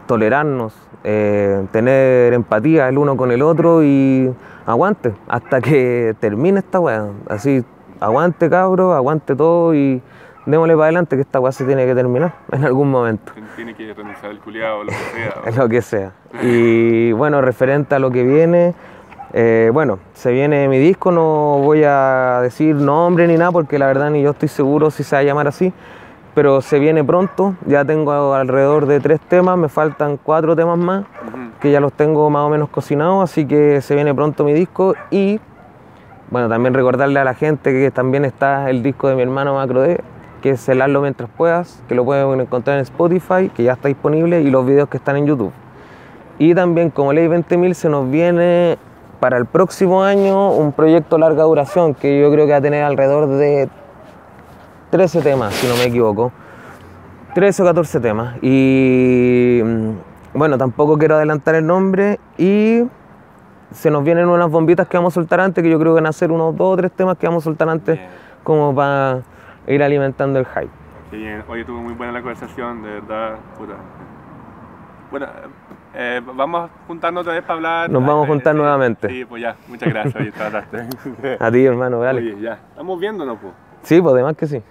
tolerarnos, 0.08 0.74
eh, 1.04 1.66
tener 1.72 2.34
empatía 2.34 2.90
el 2.90 2.98
uno 2.98 3.16
con 3.16 3.32
el 3.32 3.42
otro 3.42 3.84
y 3.84 4.34
aguante 4.66 5.14
hasta 5.28 5.62
que 5.62 6.16
termine 6.20 6.60
esta 6.60 6.80
weá. 6.80 7.08
Así, 7.28 7.64
aguante 8.00 8.50
cabro, 8.50 8.94
aguante 8.94 9.36
todo 9.36 9.74
y 9.74 10.02
démosle 10.46 10.74
para 10.74 10.86
adelante 10.86 11.16
que 11.16 11.22
esta 11.22 11.40
weá 11.40 11.52
se 11.52 11.66
tiene 11.66 11.86
que 11.86 11.96
terminar 11.96 12.34
en 12.52 12.66
algún 12.66 12.92
momento. 12.92 13.32
Tiene 13.56 13.74
que 13.74 13.94
renunciar 13.94 14.32
el 14.32 14.40
culiado, 14.40 14.84
lo 14.84 14.92
que 14.92 14.96
sea. 14.96 15.52
Lo 15.58 15.70
que 15.70 15.82
sea. 15.82 16.12
Y 16.42 17.12
bueno, 17.14 17.42
referente 17.42 17.96
a 17.96 18.00
lo 18.00 18.12
que 18.12 18.24
viene, 18.24 18.74
eh, 19.34 19.70
bueno, 19.74 20.00
se 20.14 20.32
viene 20.32 20.68
mi 20.68 20.80
disco, 20.80 21.12
no 21.12 21.60
voy 21.60 21.84
a 21.86 22.40
decir 22.42 22.76
nombre 22.76 23.28
ni 23.28 23.36
nada 23.36 23.52
porque 23.52 23.78
la 23.78 23.88
verdad 23.88 24.10
ni 24.10 24.22
yo 24.22 24.32
estoy 24.32 24.50
seguro 24.50 24.92
si 24.92 25.04
se 25.04 25.16
va 25.16 25.20
a 25.22 25.24
llamar 25.24 25.48
así, 25.48 25.74
pero 26.34 26.62
se 26.62 26.80
viene 26.80 27.04
pronto, 27.04 27.56
ya 27.66 27.84
tengo 27.86 28.34
alrededor 28.34 28.86
de 28.86 29.00
tres 29.00 29.20
temas, 29.20 29.58
me 29.58 29.70
faltan 29.70 30.18
cuatro 30.18 30.56
temas 30.56 30.78
más 30.78 31.06
que 31.60 31.72
ya 31.72 31.80
los 31.80 31.94
tengo 31.94 32.30
más 32.30 32.44
o 32.44 32.50
menos 32.50 32.70
cocinados, 32.70 33.30
así 33.30 33.46
que 33.46 33.82
se 33.82 33.96
viene 33.96 34.14
pronto 34.14 34.44
mi 34.44 34.54
disco. 34.54 34.96
Y 35.12 35.40
bueno, 36.32 36.48
también 36.48 36.74
recordarle 36.74 37.20
a 37.20 37.24
la 37.24 37.34
gente 37.34 37.72
que 37.72 37.92
también 37.92 38.26
está 38.26 38.70
el 38.70 38.82
disco 38.82 39.10
de 39.10 39.16
mi 39.16 39.24
hermano 39.24 39.56
Macro 39.56 39.82
D, 39.82 40.02
que 40.42 40.52
es 40.52 40.64
Celarlo 40.64 41.02
mientras 41.02 41.30
puedas, 41.30 41.84
que 41.88 41.96
lo 41.96 42.06
pueden 42.06 42.40
encontrar 42.40 42.78
en 42.78 42.84
Spotify, 42.84 43.50
que 43.54 43.64
ya 43.64 43.74
está 43.74 43.88
disponible, 43.88 44.42
y 44.42 44.50
los 44.50 44.66
videos 44.66 44.88
que 44.90 44.98
están 44.98 45.18
en 45.18 45.26
YouTube. 45.26 45.52
Y 46.38 46.56
también 46.56 46.90
como 46.90 47.12
Ley 47.12 47.28
20.000 47.28 47.74
se 47.74 47.90
nos 47.90 48.10
viene 48.10 48.78
para 49.20 49.38
el 49.38 49.46
próximo 49.46 50.04
año 50.04 50.52
un 50.52 50.72
proyecto 50.72 51.18
larga 51.18 51.44
duración 51.44 51.94
que 51.94 52.22
yo 52.22 52.32
creo 52.32 52.46
que 52.46 52.54
va 52.54 52.60
a 52.60 52.62
tener 52.62 52.84
alrededor 52.84 53.28
de 53.28 53.68
13 54.90 55.22
temas, 55.22 55.54
si 55.54 55.68
no 55.68 55.76
me 55.76 55.84
equivoco. 55.86 56.32
13 57.36 57.62
o 57.62 57.66
14 57.66 58.00
temas. 58.00 58.36
Y 58.42 59.62
mm, 59.64 59.90
bueno, 60.34 60.58
tampoco 60.58 60.98
quiero 60.98 61.16
adelantar 61.16 61.56
el 61.56 61.66
nombre 61.66 62.20
y 62.38 62.84
se 63.72 63.92
nos 63.92 64.04
vienen 64.04 64.28
unas 64.28 64.50
bombitas 64.50 64.88
que 64.88 64.98
vamos 64.98 65.14
a 65.14 65.16
soltar 65.16 65.40
antes, 65.40 65.64
que 65.64 65.70
yo 65.70 65.80
creo 65.80 65.94
que 65.94 66.02
van 66.02 66.08
a 66.08 66.14
ser 66.14 66.32
unos 66.32 66.56
dos 66.58 66.74
o 66.74 66.78
tres 66.78 66.92
temas 66.92 67.18
que 67.18 67.28
vamos 67.28 67.44
a 67.44 67.46
soltar 67.46 67.70
antes 67.70 67.98
Bien. 67.98 68.10
como 68.44 68.74
para 68.74 69.22
ir 69.68 69.84
alimentando 69.84 70.40
el 70.40 70.46
hype. 70.48 70.70
Bien. 71.12 71.44
Oye, 71.48 71.64
tuvo 71.66 71.80
muy 71.82 71.94
buena 71.94 72.14
la 72.14 72.20
conversación, 72.22 72.82
de 72.82 72.90
verdad. 72.90 73.36
Puta. 73.58 73.74
Bueno, 75.12 75.28
eh, 75.96 76.22
vamos 76.36 76.70
a 76.70 76.88
juntarnos 76.88 77.22
otra 77.22 77.34
vez 77.34 77.42
para 77.44 77.54
hablar. 77.56 77.90
Nos 77.90 78.02
vamos 78.04 78.24
a 78.24 78.26
Eh, 78.26 78.28
juntar 78.28 78.56
nuevamente. 78.56 79.08
Sí, 79.08 79.26
pues 79.26 79.42
ya. 79.42 79.56
Muchas 79.68 79.90
gracias. 79.90 80.16
Oye, 80.16 80.32
trataste. 80.36 80.88
A 81.40 81.52
ti, 81.52 81.66
hermano, 81.66 82.00
dale. 82.00 82.22
Oye, 82.22 82.42
ya. 82.42 82.54
Estamos 82.72 83.00
viéndonos, 83.00 83.38
pues. 83.40 83.54
Sí, 83.84 84.02
pues 84.02 84.14
además 84.14 84.36
que 84.36 84.48
sí. 84.48 84.62